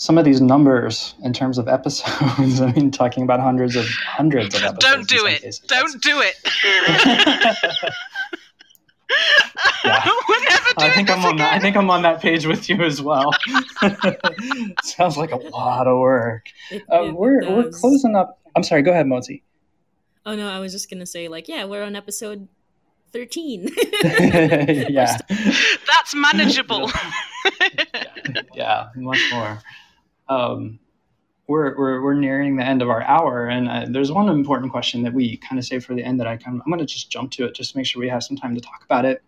[0.00, 2.60] some of these numbers in terms of episodes.
[2.62, 4.78] I mean, talking about hundreds of hundreds of episodes.
[4.78, 5.42] Don't do it.
[5.42, 5.58] Cases.
[5.58, 6.36] Don't do it.
[9.84, 10.04] yeah.
[10.78, 11.52] I think I'm on that.
[11.52, 13.30] I think I'm on that page with you as well.
[14.82, 16.46] Sounds like a lot of work.
[16.70, 17.50] It, uh, it we're does.
[17.50, 18.38] we're closing up.
[18.56, 18.80] I'm sorry.
[18.80, 19.42] Go ahead, Motzie.
[20.24, 22.48] Oh no, I was just gonna say like yeah, we're on episode
[23.12, 23.68] 13.
[24.02, 25.18] yeah.
[25.28, 26.90] That's manageable.
[27.60, 29.60] yeah, yeah, much more
[30.30, 30.78] um,
[31.48, 35.02] we're, we're, we're nearing the end of our hour, and uh, there's one important question
[35.02, 37.10] that we kind of save for the end that I kind I'm going to just
[37.10, 39.22] jump to it just to make sure we have some time to talk about it.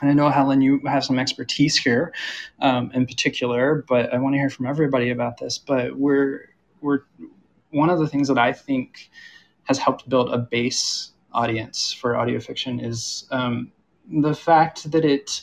[0.00, 2.14] And I know Helen, you have some expertise here,
[2.60, 5.58] um, in particular, but I want to hear from everybody about this.
[5.58, 7.00] But we're we're
[7.70, 9.10] one of the things that I think
[9.64, 13.72] has helped build a base audience for audio fiction is um,
[14.08, 15.42] the fact that it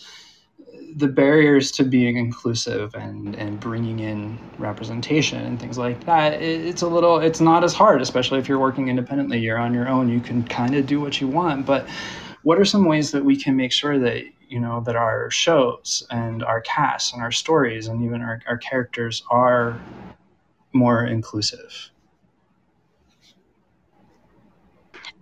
[0.96, 6.82] the barriers to being inclusive and, and bringing in representation and things like that it's
[6.82, 10.10] a little it's not as hard especially if you're working independently you're on your own
[10.10, 11.88] you can kind of do what you want but
[12.44, 16.06] what are some ways that we can make sure that you know that our shows
[16.12, 19.80] and our casts and our stories and even our, our characters are
[20.74, 21.90] more inclusive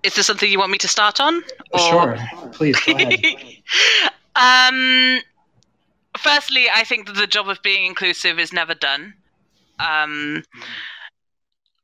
[0.04, 1.42] is this something you want me to start on
[1.72, 1.80] or?
[1.80, 2.18] sure
[2.52, 3.16] please go ahead
[4.36, 5.22] um
[6.18, 9.14] firstly, I think that the job of being inclusive is never done.
[9.80, 10.44] Um,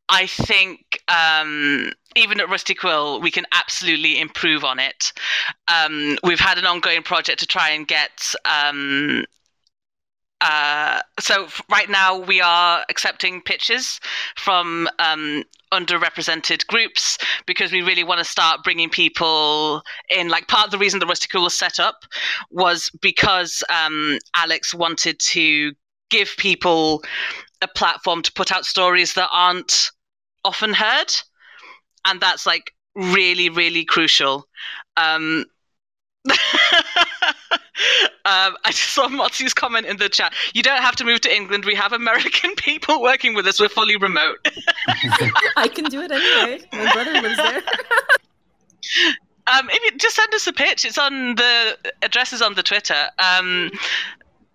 [0.10, 5.12] I think um, even at Rusty Quill, we can absolutely improve on it.
[5.68, 9.26] Um, we've had an ongoing project to try and get um,
[10.42, 14.00] uh, so right now we are accepting pitches
[14.36, 20.30] from um, underrepresented groups because we really want to start bringing people in.
[20.30, 21.96] Like part of the reason the Rusty Quill was set up
[22.52, 25.74] was because um, Alex wanted to
[26.10, 27.04] give people
[27.62, 29.90] a platform to put out stories that aren't
[30.46, 31.12] often heard,
[32.06, 34.48] and that's like really really crucial.
[34.98, 35.46] Um,
[38.28, 40.34] Um, I just saw Motzie's comment in the chat.
[40.54, 41.64] You don't have to move to England.
[41.64, 43.58] We have American people working with us.
[43.58, 44.36] We're fully remote.
[45.56, 46.62] I can do it anyway.
[46.74, 47.62] My brother lives there.
[49.48, 50.84] um, if you, just send us a pitch.
[50.84, 53.06] It's on the address is on the Twitter.
[53.18, 53.72] Um,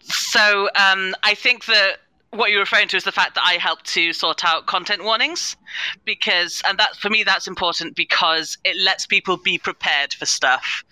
[0.02, 1.96] so um, I think that
[2.32, 5.56] what you're referring to is the fact that I help to sort out content warnings
[6.04, 10.82] because, and that for me, that's important because it lets people be prepared for stuff.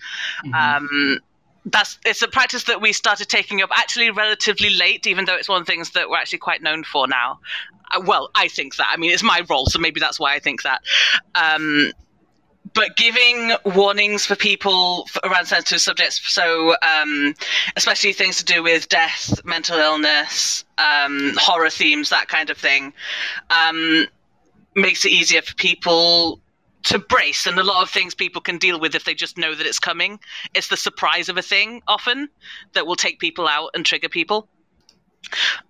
[0.45, 0.55] Mm-hmm.
[0.55, 1.19] Um,
[1.67, 5.49] that's it's a practice that we started taking up actually relatively late, even though it's
[5.49, 7.39] one of the things that we're actually quite known for now.
[7.95, 8.89] Uh, well, I think that.
[8.91, 10.83] I mean, it's my role, so maybe that's why I think that.
[11.35, 11.93] Um,
[12.75, 17.35] but giving warnings for people around sensitive subjects, so um,
[17.77, 22.93] especially things to do with death, mental illness, um, horror themes, that kind of thing,
[23.51, 24.07] um,
[24.75, 26.41] makes it easier for people
[26.85, 27.47] to brace.
[27.47, 29.79] And a lot of things people can deal with if they just know that it's
[29.79, 30.19] coming.
[30.55, 32.29] It's the surprise of a thing often
[32.73, 34.49] that will take people out and trigger people.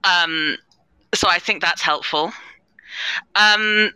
[0.05, 0.57] Um,
[1.15, 2.33] so i think that's helpful.
[3.35, 3.91] Um,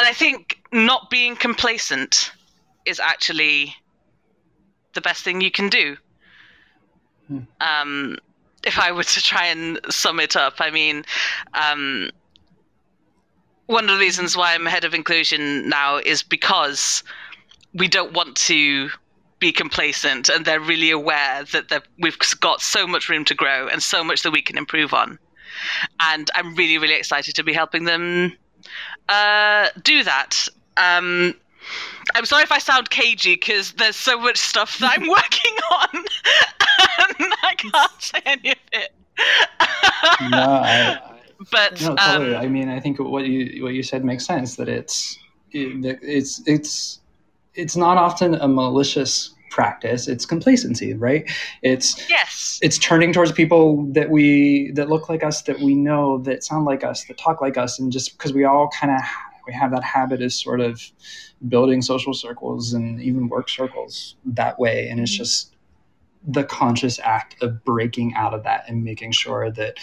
[0.00, 2.32] and i think not being complacent
[2.84, 3.74] is actually
[4.94, 5.96] the best thing you can do
[7.28, 7.40] hmm.
[7.60, 8.16] um,
[8.64, 11.04] if i were to try and sum it up i mean
[11.54, 12.10] um,
[13.70, 17.04] one of the reasons why I'm head of inclusion now is because
[17.72, 18.90] we don't want to
[19.38, 23.80] be complacent and they're really aware that we've got so much room to grow and
[23.80, 25.20] so much that we can improve on.
[26.00, 28.36] And I'm really, really excited to be helping them
[29.08, 30.48] uh, do that.
[30.76, 31.34] Um,
[32.14, 36.04] I'm sorry if I sound cagey because there's so much stuff that I'm working on
[37.20, 38.90] and I can't say any of it.
[40.30, 40.98] no, I,
[41.52, 42.34] but no, totally.
[42.34, 44.56] Um, I mean, I think what you what you said makes sense.
[44.56, 45.18] That it's
[45.52, 47.00] it, it's it's
[47.54, 51.30] it's not often a malicious practice it's complacency right
[51.62, 56.18] it's yes it's turning towards people that we that look like us that we know
[56.18, 59.00] that sound like us that talk like us and just because we all kind of
[59.46, 60.80] we have that habit of sort of
[61.48, 65.22] building social circles and even work circles that way and it's mm-hmm.
[65.22, 65.54] just
[66.26, 69.78] the conscious act of breaking out of that and making sure that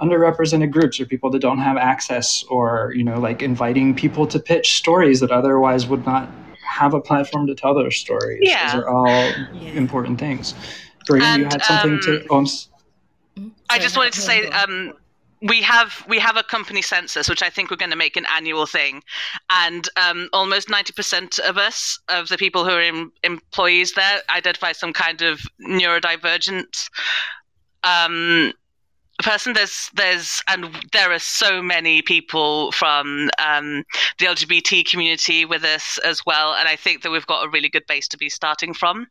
[0.00, 4.38] underrepresented groups or people that don't have access or you know like inviting people to
[4.38, 6.28] pitch stories that otherwise would not
[6.68, 8.40] have a platform to tell their stories.
[8.42, 8.72] Yeah.
[8.72, 9.72] those are all yeah.
[9.74, 10.54] important things.
[11.06, 12.46] Brady, you had something um, to oh,
[13.70, 14.92] i just wanted to say um,
[15.42, 18.26] we have we have a company census, which I think we're going to make an
[18.34, 19.02] annual thing,
[19.50, 24.20] and um, almost ninety percent of us, of the people who are in, employees there,
[24.34, 26.88] identify some kind of neurodivergent
[27.84, 28.52] um,
[29.22, 33.84] person there's there's and there are so many people from um,
[34.18, 37.68] the lgbt community with us as well and i think that we've got a really
[37.68, 39.06] good base to be starting from.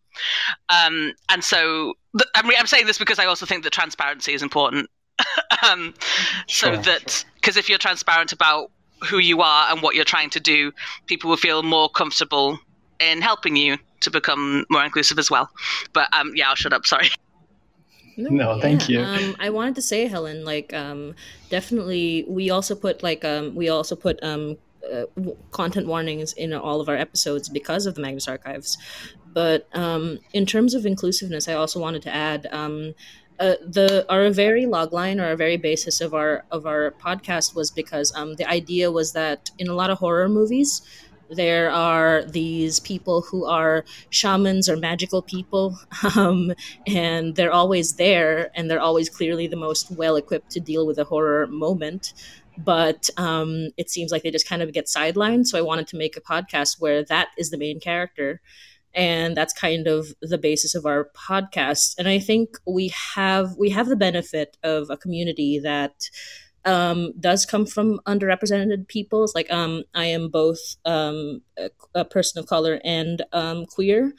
[0.69, 1.93] Um, and so
[2.35, 4.89] I'm, I'm saying this because i also think that transparency is important.
[5.67, 5.95] Um,
[6.45, 7.59] sure, so that because sure.
[7.59, 8.69] if you're transparent about
[9.09, 10.71] who you are and what you're trying to do
[11.07, 12.59] people will feel more comfortable
[12.99, 15.49] in helping you to become more inclusive as well.
[15.93, 16.85] But um, yeah i'll shut up.
[16.85, 17.09] Sorry
[18.17, 19.01] no, no thank you.
[19.01, 21.15] Um, I wanted to say, Helen, like, um,
[21.49, 24.57] definitely, we also put like, um, we also put um,
[24.91, 25.05] uh,
[25.51, 28.77] content warnings in all of our episodes because of the Magnus Archives.
[29.33, 32.95] But um, in terms of inclusiveness, I also wanted to add um,
[33.39, 37.69] uh, the our very logline or our very basis of our of our podcast was
[37.69, 40.81] because um, the idea was that in a lot of horror movies
[41.29, 45.77] there are these people who are shamans or magical people,
[46.15, 46.53] um,
[46.85, 50.97] and they're always there, and they're always clearly the most well equipped to deal with
[50.97, 52.13] a horror moment.
[52.57, 55.45] But um, it seems like they just kind of get sidelined.
[55.45, 58.41] So I wanted to make a podcast where that is the main character.
[58.95, 61.95] And that's kind of the basis of our podcast.
[61.99, 66.09] And I think we have we have the benefit of a community that
[66.67, 69.33] um, does come from underrepresented peoples.
[69.33, 74.13] Like um, I am both um, a, a, person of color and um, queer,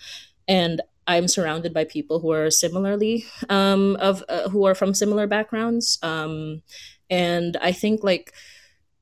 [0.48, 5.26] and I'm surrounded by people who are similarly um, of uh, who are from similar
[5.26, 5.98] backgrounds.
[6.02, 6.62] Um,
[7.10, 8.32] and I think like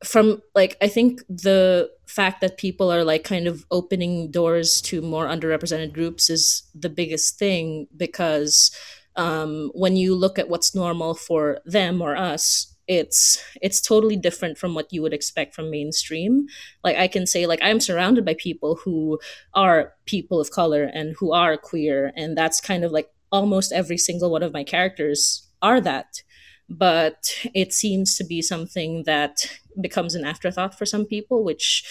[0.05, 5.03] from like I think the fact that people are like kind of opening doors to
[5.03, 8.71] more underrepresented groups is the biggest thing because
[9.15, 14.59] um, when you look at what's normal for them or us it's it's totally different
[14.59, 16.47] from what you would expect from mainstream.
[16.85, 19.19] Like i can say like i'm surrounded by people who
[19.55, 23.99] are people of color and who are queer and that's kind of like almost every
[23.99, 26.23] single one of my characters are that.
[26.69, 29.47] But it seems to be something that
[29.81, 31.85] becomes an afterthought for some people, which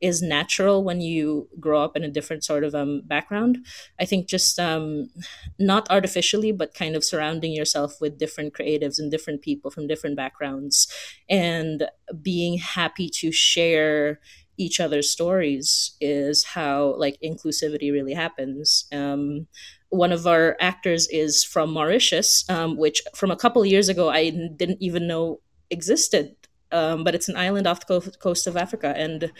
[0.00, 3.58] is natural when you grow up in a different sort of um, background.
[4.00, 5.10] I think just um,
[5.58, 10.16] not artificially, but kind of surrounding yourself with different creatives and different people from different
[10.16, 10.86] backgrounds
[11.28, 11.88] and
[12.22, 14.20] being happy to share
[14.56, 18.86] each other's stories is how like inclusivity really happens.
[18.92, 19.46] Um,
[19.90, 24.30] one of our actors is from Mauritius, um, which from a couple years ago I
[24.30, 25.40] didn't even know
[25.70, 26.34] existed.
[26.70, 29.32] Um, but it's an island off the coast of Africa, and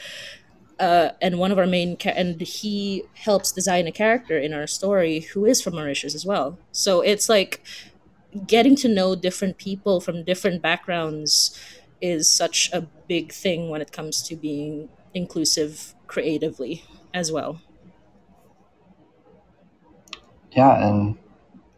[0.79, 4.67] uh, and one of our main ca- and he helps design a character in our
[4.67, 6.59] story who is from Mauritius as well.
[6.73, 7.63] So it's like
[8.47, 11.59] getting to know different people from different backgrounds
[12.01, 17.61] is such a big thing when it comes to being inclusive creatively as well.
[20.53, 21.19] Yeah, and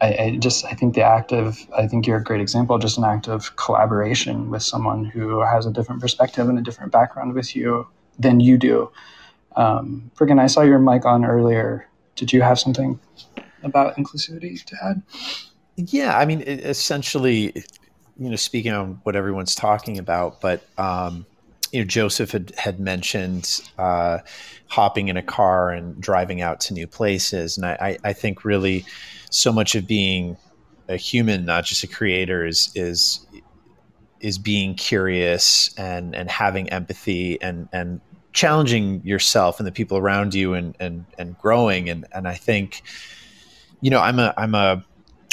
[0.01, 2.99] I, I, just I think the act of I think you're a great example, just
[2.99, 7.35] an act of collaboration with someone who has a different perspective and a different background
[7.35, 7.87] with you
[8.21, 8.91] than you do.
[9.57, 11.87] Um, I saw your mic on earlier.
[12.15, 13.01] Did you have something
[13.63, 15.03] about inclusivity to add?
[15.77, 17.53] Yeah, I mean, essentially,
[18.19, 21.27] you know, speaking on what everyone's talking about, but um,
[21.73, 24.19] you know, Joseph had had mentioned uh,
[24.67, 28.85] hopping in a car and driving out to new places, and I, I think really
[29.31, 30.37] so much of being
[30.89, 33.27] a human, not just a creator, is is
[34.21, 38.01] is being curious and and having empathy and and
[38.33, 41.89] challenging yourself and the people around you and and and growing.
[41.89, 42.83] And and I think
[43.81, 44.85] you know I'm a I'm a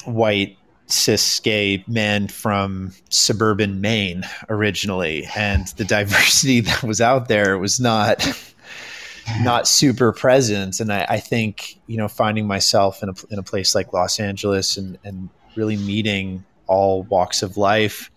[0.05, 7.57] white cis gay man from suburban Maine originally and the diversity that was out there
[7.57, 8.25] was not
[9.41, 10.79] not super present.
[10.79, 14.19] And I, I think you know finding myself in a, in a place like Los
[14.19, 18.11] Angeles and and really meeting all walks of life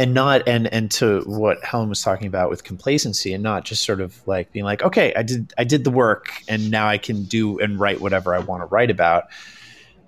[0.00, 3.84] and not and and to what Helen was talking about with complacency and not just
[3.84, 6.96] sort of like being like okay I did I did the work and now I
[6.96, 9.24] can do and write whatever I want to write about.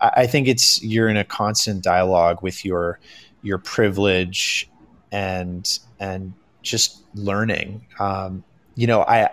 [0.01, 3.01] I, I think it's you're in a constant dialogue with your
[3.43, 4.71] your privilege
[5.13, 6.33] and and
[6.63, 7.87] just learning.
[8.01, 9.29] Um, you know I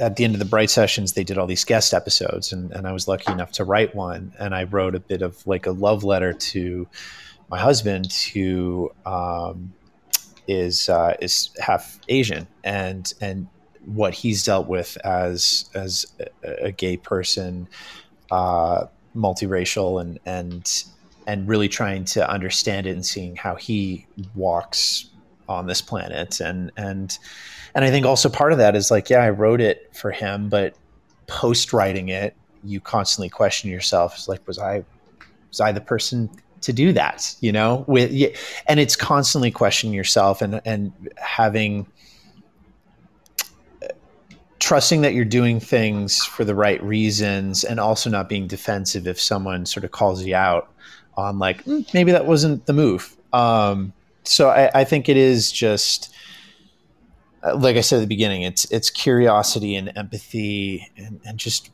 [0.00, 2.86] at the end of the bright sessions they did all these guest episodes and, and
[2.86, 5.70] i was lucky enough to write one and i wrote a bit of like a
[5.70, 6.88] love letter to
[7.48, 9.72] my husband, who um,
[10.48, 13.46] is uh, is half Asian, and and
[13.84, 16.06] what he's dealt with as as
[16.42, 17.68] a, gay person,
[18.30, 20.84] uh, multiracial, and and
[21.26, 25.10] and really trying to understand it and seeing how he walks
[25.48, 27.18] on this planet, and and
[27.74, 30.48] and I think also part of that is like, yeah, I wrote it for him,
[30.48, 30.76] but
[31.26, 32.34] post writing it,
[32.64, 34.14] you constantly question yourself.
[34.14, 34.84] It's like, was I
[35.48, 36.30] was I the person
[36.66, 38.10] to do that you know with
[38.66, 41.86] and it's constantly questioning yourself and and having
[44.58, 49.20] trusting that you're doing things for the right reasons and also not being defensive if
[49.20, 50.72] someone sort of calls you out
[51.16, 53.16] on like mm, maybe that wasn't the move.
[53.32, 53.92] Um,
[54.24, 56.12] so I, I, think it is just
[57.44, 61.70] uh, like i said at the beginning it's it's curiosity and empathy and, and just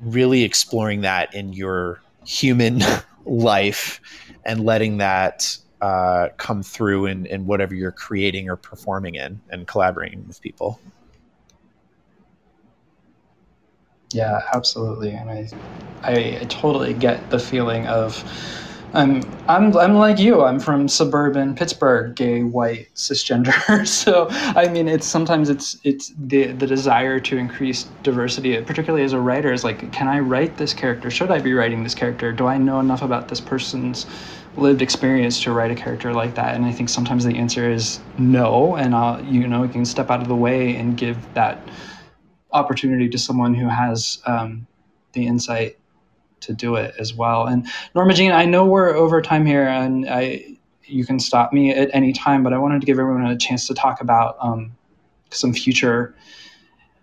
[0.00, 2.80] really exploring that in your human
[3.26, 4.00] life
[4.44, 9.66] and letting that uh, come through in, in whatever you're creating or performing in and
[9.66, 10.80] collaborating with people.
[14.12, 15.10] Yeah, absolutely.
[15.10, 15.48] And I,
[16.02, 18.24] I, I totally get the feeling of
[18.94, 20.42] I'm I'm I'm like you.
[20.42, 23.86] I'm from suburban Pittsburgh, gay, white, cisgender.
[23.86, 29.12] so I mean, it's sometimes it's it's the the desire to increase diversity, particularly as
[29.12, 31.10] a writer, is like, can I write this character?
[31.10, 32.32] Should I be writing this character?
[32.32, 34.06] Do I know enough about this person's
[34.56, 36.54] lived experience to write a character like that?
[36.54, 40.10] And I think sometimes the answer is no, and I'll, you know, you can step
[40.10, 41.60] out of the way and give that
[42.52, 44.66] opportunity to someone who has um,
[45.12, 45.76] the insight
[46.46, 47.46] to do it as well.
[47.46, 51.70] And Norma Jean, I know we're over time here, and I you can stop me
[51.72, 54.76] at any time, but I wanted to give everyone a chance to talk about um,
[55.30, 56.14] some future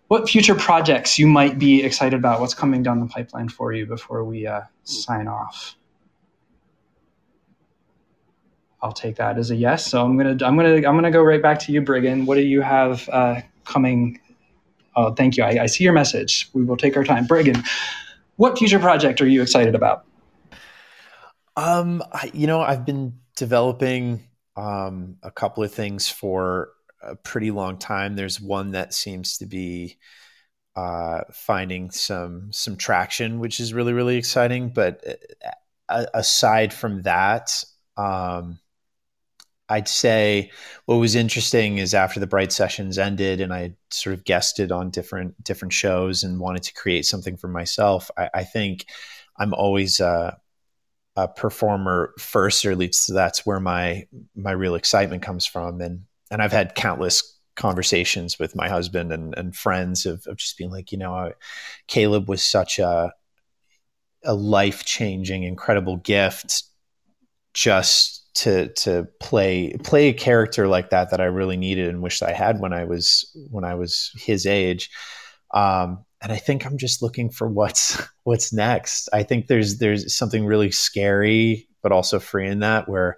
[0.07, 3.85] what future projects you might be excited about what's coming down the pipeline for you
[3.85, 5.75] before we uh, sign off.
[8.81, 9.87] I'll take that as a yes.
[9.87, 12.41] So i'm gonna i'm gonna i'm gonna go right back to you Briggon what do
[12.41, 14.19] you have uh, coming?
[14.95, 15.43] Oh thank you.
[15.43, 16.49] I, I see your message.
[16.53, 17.25] We will take our time.
[17.25, 17.65] Briggon
[18.43, 20.05] what future project are you excited about?
[21.55, 24.27] Um, I, you know, I've been developing
[24.57, 26.71] um, a couple of things for
[27.01, 28.15] a pretty long time.
[28.15, 29.97] There's one that seems to be
[30.75, 34.73] uh, finding some some traction, which is really really exciting.
[34.73, 35.05] But
[35.87, 37.63] uh, aside from that,
[37.95, 38.59] Um,
[39.73, 40.51] I'd say
[40.85, 44.91] what was interesting is after the Bright sessions ended, and I sort of guested on
[44.91, 48.11] different different shows and wanted to create something for myself.
[48.15, 48.85] I, I think
[49.37, 50.37] I'm always a,
[51.15, 54.05] a, performer first, or at least that's where my
[54.35, 55.81] my real excitement comes from.
[55.81, 60.57] And and I've had countless conversations with my husband and, and friends of, of just
[60.57, 61.33] being like, you know,
[61.87, 63.11] Caleb was such a
[64.23, 66.63] a life changing, incredible gift
[67.53, 72.23] just to to play play a character like that that I really needed and wished
[72.23, 74.89] I had when I was when I was his age.
[75.53, 79.09] Um, and I think I'm just looking for what's what's next.
[79.13, 83.17] I think there's there's something really scary but also free in that where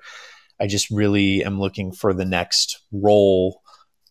[0.59, 3.61] I just really am looking for the next role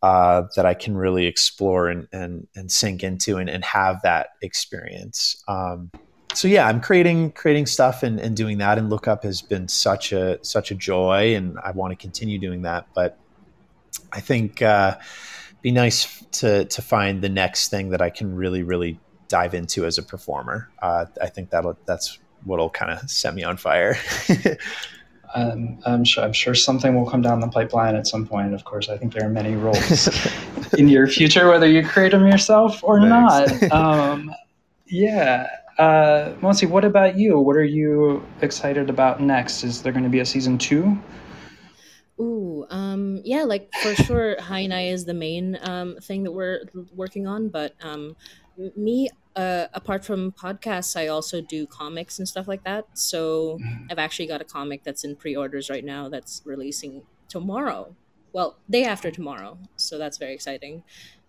[0.03, 4.29] uh, that I can really explore and and, and sink into and, and have that
[4.43, 5.43] experience.
[5.49, 5.91] Um,
[6.35, 8.79] so yeah, I'm creating creating stuff and, and doing that.
[8.79, 12.39] And Look Up has been such a such a joy, and I want to continue
[12.39, 12.87] doing that.
[12.95, 13.19] But
[14.13, 14.97] I think uh,
[15.63, 19.87] be nice to to find the next thing that I can really really dive into
[19.87, 20.71] as a performer.
[20.83, 23.97] Uh, I think that that's what'll kind of set me on fire.
[25.35, 28.55] um, I'm sure I'm sure something will come down the pipeline at some point.
[28.55, 30.09] Of course, I think there are many roles
[30.79, 33.63] in your future, whether you create them yourself or Thanks.
[33.63, 33.73] not.
[33.73, 34.35] Um,
[34.87, 35.49] yeah.
[35.79, 37.39] Uh, Motzie, what about you?
[37.39, 39.65] What are you excited about next?
[39.65, 40.97] Is there going to be a season two?
[42.21, 46.65] Ooh, um, yeah, like for sure, Hi Nay is the main um, thing that we're
[46.95, 47.49] working on.
[47.49, 48.15] But um,
[48.77, 52.87] me, uh, apart from podcasts, I also do comics and stuff like that.
[52.95, 53.87] So mm-hmm.
[53.91, 57.97] I've actually got a comic that's in pre-orders right now that's releasing tomorrow.
[58.33, 59.59] Well, day after tomorrow.
[59.77, 60.85] So that's very exciting.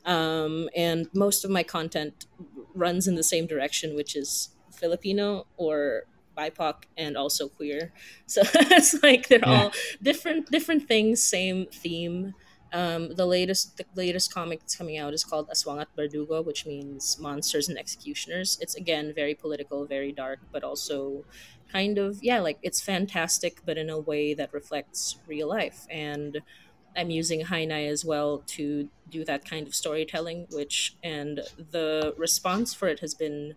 [0.06, 2.26] Um, and most of my content
[2.74, 6.04] runs in the same direction, which is Filipino or
[6.38, 7.92] BIPOC and also queer.
[8.28, 9.64] So it's like they're yeah.
[9.64, 12.34] all different different things, same theme.
[12.74, 16.66] Um, the latest the latest comic that's coming out is called Aswang at Berdugo, which
[16.66, 18.58] means monsters and executioners.
[18.62, 21.24] It's again very political, very dark, but also
[21.72, 25.86] kind of yeah, like it's fantastic, but in a way that reflects real life.
[25.90, 26.42] And
[26.96, 31.42] I'm using Hi Nay as well to do that kind of storytelling, which and
[31.72, 33.56] the response for it has been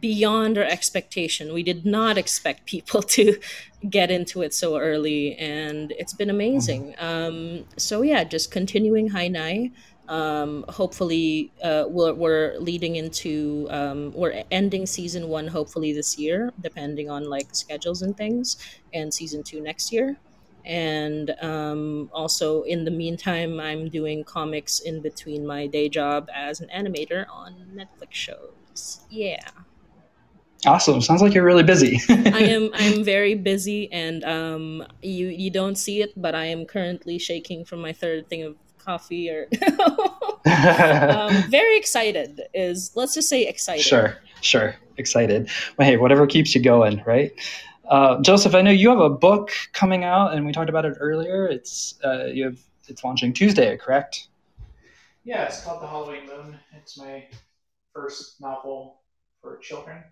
[0.00, 1.52] beyond our expectation.
[1.52, 3.38] We did not expect people to
[3.88, 6.94] get into it so early, and it's been amazing.
[6.98, 9.72] Um, so yeah, just continuing Hi Nay.
[10.08, 16.52] Um, hopefully, uh, we're, we're leading into um, we're ending season one hopefully this year,
[16.60, 18.56] depending on like schedules and things,
[18.92, 20.18] and season two next year
[20.64, 26.60] and um, also in the meantime i'm doing comics in between my day job as
[26.60, 29.00] an animator on netflix shows.
[29.10, 29.38] Yeah.
[30.66, 31.00] Awesome.
[31.00, 32.00] Sounds like you're really busy.
[32.08, 36.66] I am i'm very busy and um, you you don't see it but i am
[36.66, 39.46] currently shaking from my third thing of coffee or
[40.46, 43.84] um, very excited is let's just say excited.
[43.84, 44.76] Sure sure.
[44.96, 45.48] Excited.
[45.76, 47.32] Well hey whatever keeps you going right
[47.90, 50.96] uh, Joseph, I know you have a book coming out, and we talked about it
[51.00, 51.46] earlier.
[51.46, 54.28] It's uh, you have it's launching Tuesday, correct?
[55.24, 56.56] Yeah, it's called The Halloween Moon.
[56.76, 57.26] It's my
[57.92, 59.00] first novel
[59.42, 60.02] for children.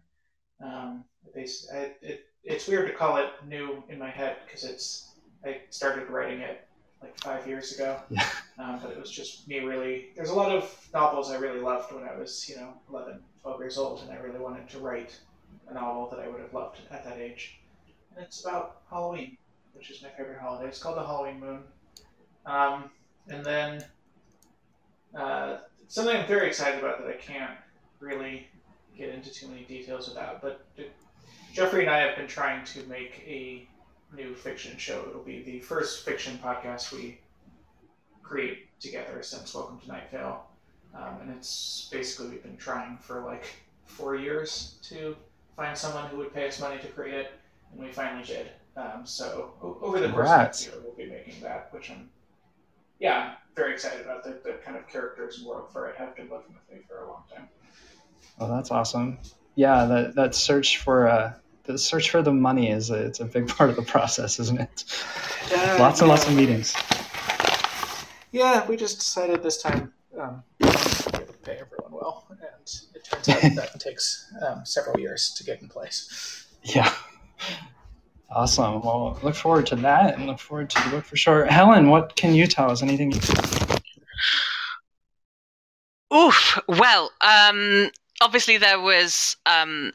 [0.61, 1.05] Um,
[1.37, 1.41] I,
[2.03, 5.13] it, it's weird to call it new in my head because it's
[5.45, 6.67] I started writing it
[7.01, 8.01] like five years ago.
[8.11, 8.29] Yeah.
[8.61, 10.09] Um, but it was just me really.
[10.17, 13.61] There's a lot of novels I really loved when I was, you know, 11, 12
[13.61, 15.17] years old, and I really wanted to write
[15.69, 17.58] a novel that I would have loved at that age
[18.19, 19.37] it's about Halloween,
[19.75, 20.69] which is my favorite holiday.
[20.69, 21.61] It's called the Halloween Moon.
[22.47, 22.91] Um,
[23.29, 23.85] and then
[25.15, 25.59] uh,
[25.89, 27.57] something I'm very excited about that I can't
[28.01, 28.47] really
[28.97, 30.67] get into too many details about, but
[31.53, 33.67] Jeffrey and I have been trying to make a
[34.15, 35.05] new fiction show.
[35.09, 37.19] It'll be the first fiction podcast we
[38.23, 40.45] create together since Welcome to Night Vale.
[40.95, 43.47] Um, and it's basically we've been trying for like
[43.87, 45.17] four years to
[45.57, 47.33] find someone who would pay us money to create it
[47.73, 48.51] and we finally did.
[48.77, 50.67] Um, so over the course Congrats.
[50.67, 52.09] of next year, we'll be making that, which I'm,
[53.01, 54.23] yeah, very excited about.
[54.23, 57.05] The, the kind of characters and world for it have been living with me for
[57.05, 57.49] a long time.
[58.39, 59.19] Oh, that's awesome.
[59.57, 61.33] Yeah, that that search for uh,
[61.65, 64.61] the search for the money is a, it's a big part of the process, isn't
[64.61, 64.85] it?
[65.53, 66.15] Uh, lots and yeah.
[66.15, 66.75] lots of meetings.
[68.31, 72.39] Yeah, we just decided this time um, to pay everyone well, and
[72.95, 76.47] it turns out that takes um, several years to get in place.
[76.63, 76.93] Yeah.
[78.31, 78.83] Awesome.
[78.83, 81.47] Well, look forward to that and look forward to the book for sure.
[81.47, 82.83] Helen, what can you tell us?
[82.83, 83.21] Anything you
[86.15, 86.59] Oof.
[86.69, 87.91] Well, um,
[88.21, 89.93] obviously there was um,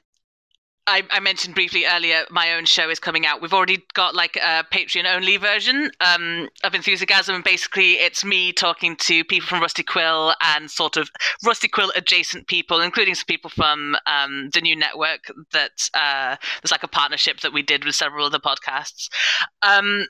[0.86, 3.42] I, I, mentioned briefly earlier, my own show is coming out.
[3.42, 7.42] We've already got like a Patreon only version um, of Enthusiasm.
[7.42, 11.10] Basically, it's me talking to people from Rusty Quill and sort of
[11.46, 16.72] Rusty Quill adjacent people, including some people from um, the new network that uh, there's
[16.72, 19.10] like a partnership that we did with several other podcasts.
[19.62, 20.06] Um,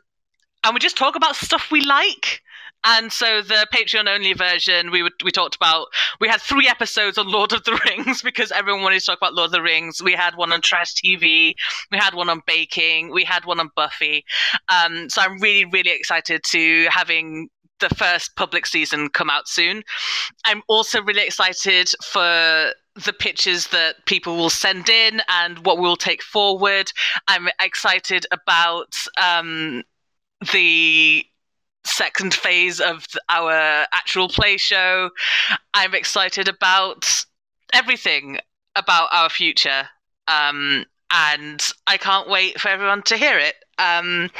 [0.63, 2.41] and we just talk about stuff we like.
[2.85, 5.87] And so the Patreon only version, we would, we talked about.
[6.19, 9.33] We had three episodes on Lord of the Rings because everyone wanted to talk about
[9.33, 10.01] Lord of the Rings.
[10.03, 11.53] We had one on trash TV.
[11.91, 13.11] We had one on baking.
[13.11, 14.25] We had one on Buffy.
[14.69, 17.49] Um, so I'm really really excited to having
[17.79, 19.83] the first public season come out soon.
[20.45, 25.97] I'm also really excited for the pitches that people will send in and what we'll
[25.97, 26.91] take forward.
[27.27, 29.83] I'm excited about um,
[30.53, 31.25] the
[31.85, 35.09] second phase of our actual play show.
[35.73, 37.25] I'm excited about
[37.73, 38.39] everything
[38.75, 39.87] about our future.
[40.27, 43.55] Um, and I can't wait for everyone to hear it.
[43.77, 44.31] Um,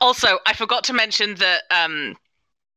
[0.00, 2.16] also, I forgot to mention that um,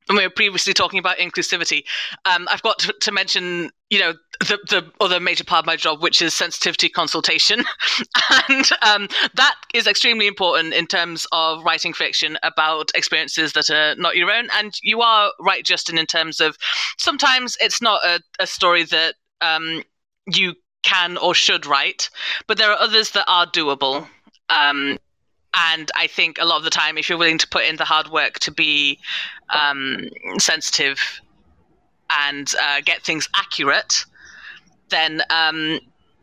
[0.10, 1.84] we were previously talking about inclusivity.
[2.26, 5.76] Um, I've got to, to, mention, you know, the, the other major part of my
[5.76, 7.64] job, which is sensitivity consultation.
[8.50, 13.96] and um, that is extremely important in terms of writing fiction about experiences that are
[13.96, 14.48] not your own.
[14.54, 16.58] And you are right, Justin, in terms of
[16.98, 19.84] sometimes it's not a, a story that um,
[20.28, 20.54] you
[20.84, 22.10] can or should write,
[22.48, 24.08] but there are others that are doable.
[24.50, 24.98] Um,
[25.54, 27.86] and I think a lot of the time, if you're willing to put in the
[27.86, 29.00] hard work to be
[29.50, 31.00] um, sensitive
[32.10, 34.06] and uh, get things accurate,
[34.90, 35.80] then um,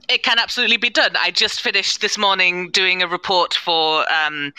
[0.08, 1.12] it can absolutely be done.
[1.18, 4.52] I just finished this morning doing a report for um,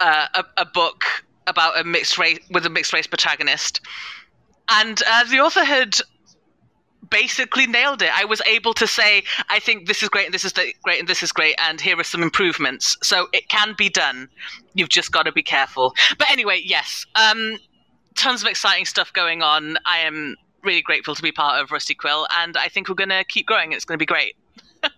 [0.00, 1.04] uh, a, a, book
[1.46, 3.80] about a mixed race with a mixed race protagonist,
[4.68, 5.96] and uh, the author had
[7.10, 8.10] basically nailed it.
[8.14, 11.08] I was able to say, I think this is great, and this is great, and
[11.08, 12.96] this is great, and here are some improvements.
[13.02, 14.28] So it can be done.
[14.74, 15.94] You've just got to be careful.
[16.18, 17.58] But anyway, yes, um,
[18.16, 19.76] tons of exciting stuff going on.
[19.86, 23.08] I am really grateful to be part of Rusty Quill, and I think we're going
[23.10, 23.72] to keep growing.
[23.72, 24.36] It's going to be great.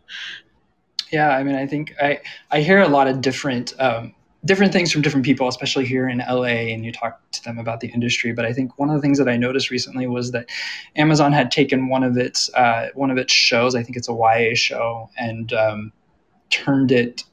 [1.12, 2.20] yeah, I mean, I think I
[2.50, 4.14] I hear a lot of different um,
[4.44, 7.80] different things from different people, especially here in LA, and you talk to them about
[7.80, 8.32] the industry.
[8.32, 10.48] But I think one of the things that I noticed recently was that
[10.96, 14.14] Amazon had taken one of its uh, one of its shows, I think it's a
[14.14, 15.92] YA show, and um,
[16.50, 17.24] turned it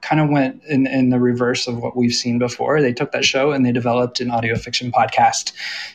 [0.00, 2.82] kind of went in, in the reverse of what we've seen before.
[2.82, 5.52] They took that show and they developed an audio fiction podcast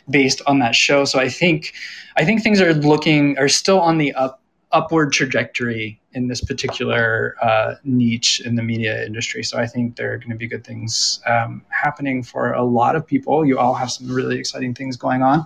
[0.09, 1.05] based on that show.
[1.05, 1.73] So I think
[2.15, 4.41] I think things are looking are still on the up
[4.73, 9.43] upward trajectory in this particular uh, niche in the media industry.
[9.43, 12.95] So I think there are going to be good things um, happening for a lot
[12.95, 13.45] of people.
[13.45, 15.45] You all have some really exciting things going on,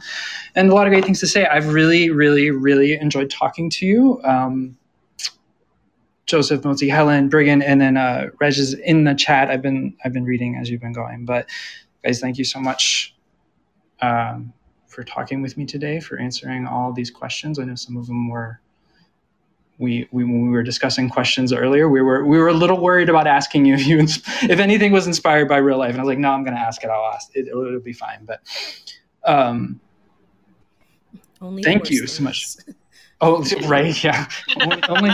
[0.56, 1.45] and a lot of great things to say.
[1.45, 4.22] I've really, really, really enjoyed talking to you.
[4.24, 4.78] Um,
[6.26, 9.49] Joseph, Motzie, Helen, Briggon, and then uh, Reg is in the chat.
[9.49, 11.26] I've been I've been reading as you've been going.
[11.26, 11.49] But
[12.04, 13.16] guys, thank you so much
[14.02, 14.54] um,
[14.88, 17.60] for talking with me today, for answering all these questions.
[17.60, 18.62] I know some of them were
[19.80, 23.10] we, we when we were discussing questions earlier, we were we were a little worried
[23.10, 26.10] about asking you if you if anything was inspired by real life, and I was
[26.10, 26.90] like, no, I'm going to ask it.
[26.90, 27.48] I'll ask it.
[27.48, 28.26] It'll, it'll be fine.
[28.26, 28.41] But
[29.24, 29.80] um,
[31.41, 32.58] only thank you so much.
[33.20, 34.28] Oh, right, yeah.
[34.62, 35.10] only, only,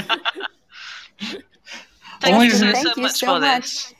[2.19, 3.61] thank only, you so, thank so you much so for much.
[3.61, 3.93] this.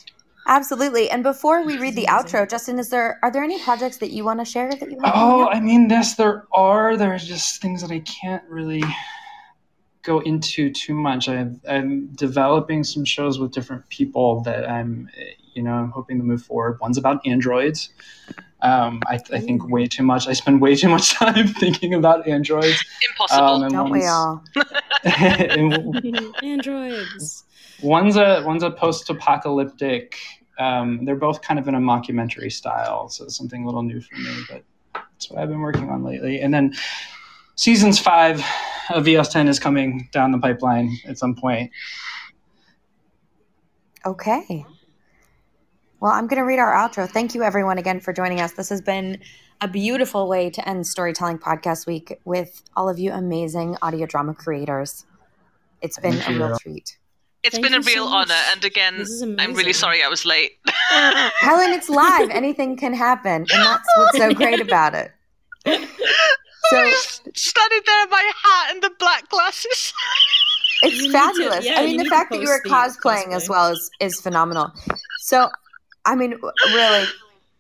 [0.46, 1.10] Absolutely.
[1.10, 4.26] And before we read the outro, Justin, is there are there any projects that you
[4.26, 5.14] want to share that you have?
[5.16, 6.98] Oh, I mean, yes, there are.
[6.98, 8.84] There's just things that I can't really
[10.04, 11.28] go into too much.
[11.30, 15.10] i am developing some shows with different people that I'm,
[15.54, 16.78] you know, I'm hoping to move forward.
[16.82, 17.90] One's about androids.
[18.62, 20.28] Um, I, I, think way too much.
[20.28, 22.84] I spend way too much time thinking about androids.
[23.10, 23.64] Impossible.
[23.64, 24.44] Um, Don't we all?
[26.44, 27.44] androids.
[27.82, 30.18] One's a one's a post-apocalyptic.
[30.60, 34.16] Um, they're both kind of in a mockumentary style, so something a little new for
[34.16, 34.34] me.
[34.50, 34.64] But
[34.94, 36.40] that's what I've been working on lately.
[36.40, 36.74] And then
[37.56, 38.42] seasons five
[38.90, 41.72] of EOS 10 is coming down the pipeline at some point.
[44.06, 44.66] Okay.
[46.00, 47.10] Well, I'm going to read our outro.
[47.10, 48.52] Thank you, everyone, again for joining us.
[48.52, 49.20] This has been
[49.62, 54.34] a beautiful way to end Storytelling Podcast Week with all of you amazing audio drama
[54.34, 55.06] creators.
[55.82, 56.46] It's been Thank a you.
[56.46, 56.98] real treat.
[57.44, 58.36] It's Thank been a real so honor.
[58.52, 59.06] And again,
[59.40, 60.52] I'm really sorry I was late.
[60.68, 62.30] Helen, it's live.
[62.30, 63.34] Anything can happen.
[63.34, 65.12] And that's what's so great about it.
[66.70, 66.92] So
[67.36, 69.94] standing there in my hat and the black glasses.
[70.84, 71.60] It's you fabulous.
[71.60, 73.36] To, yeah, I mean, the fact that you were cosplaying cosplay.
[73.36, 74.72] as well is is phenomenal.
[75.20, 75.50] So,
[76.06, 76.36] I mean,
[76.74, 77.06] really,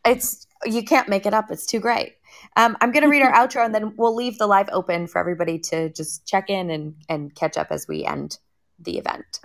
[0.06, 1.50] it's you can't make it up.
[1.50, 2.16] It's too great.
[2.56, 5.20] Um, I'm going to read our outro and then we'll leave the live open for
[5.20, 8.38] everybody to just check in and, and catch up as we end
[8.80, 9.40] the event.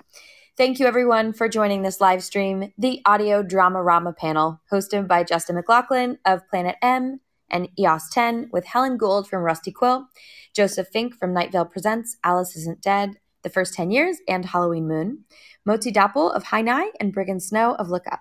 [0.57, 5.23] Thank you, everyone, for joining this live stream, the Audio Drama Rama panel, hosted by
[5.23, 10.09] Justin McLachlan of Planet M and EOS 10, with Helen Gould from Rusty Quill,
[10.55, 14.89] Joseph Fink from Night Vale Presents Alice Isn't Dead, The First 10 Years, and Halloween
[14.89, 15.25] Moon,
[15.67, 18.21] Motzie Dapul of Hi Nay, and Briggon Snow of Look Up.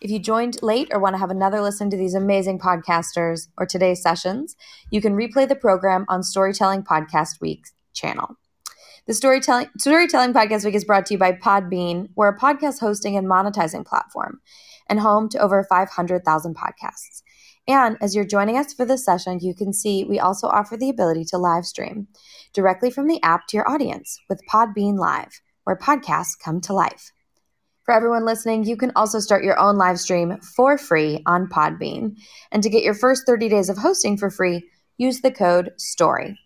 [0.00, 3.66] If you joined late or want to have another listen to these amazing podcasters or
[3.66, 4.56] today's sessions,
[4.90, 8.36] you can replay the program on Storytelling Podcast Week's channel.
[9.06, 13.16] The Storytelling Storytelling Podcast Week is brought to you by Podbean, we're a podcast hosting
[13.16, 14.40] and monetizing platform
[14.88, 17.22] and home to over 500,000 podcasts.
[17.68, 20.88] And as you're joining us for this session, you can see we also offer the
[20.88, 22.06] ability to live stream
[22.52, 27.10] directly from the app to your audience with Podbean Live, where podcasts come to life.
[27.84, 32.16] For everyone listening, you can also start your own live stream for free on Podbean.
[32.52, 36.38] And to get your first 30 days of hosting for free, use the code STORY.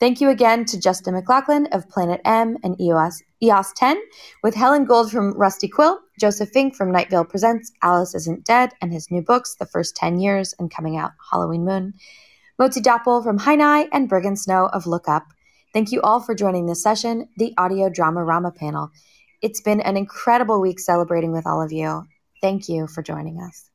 [0.00, 4.00] Thank you again to Justin McLachlan of Planet M and EOS, EOS 10,
[4.44, 8.70] with Helen Gould from Rusty Quill, Joseph Fink from Night Vale Presents Alice Isn't Dead
[8.80, 11.94] and his new books, The First 10 Years and coming out Halloween Moon,
[12.60, 15.24] Motzie Dapul from Nigh, and Briggon Snow of Look Up.
[15.72, 18.90] Thank you all for joining this session, the Audio Drama Rama panel.
[19.42, 22.06] It's been an incredible week celebrating with all of you.
[22.40, 23.67] Thank you for joining us.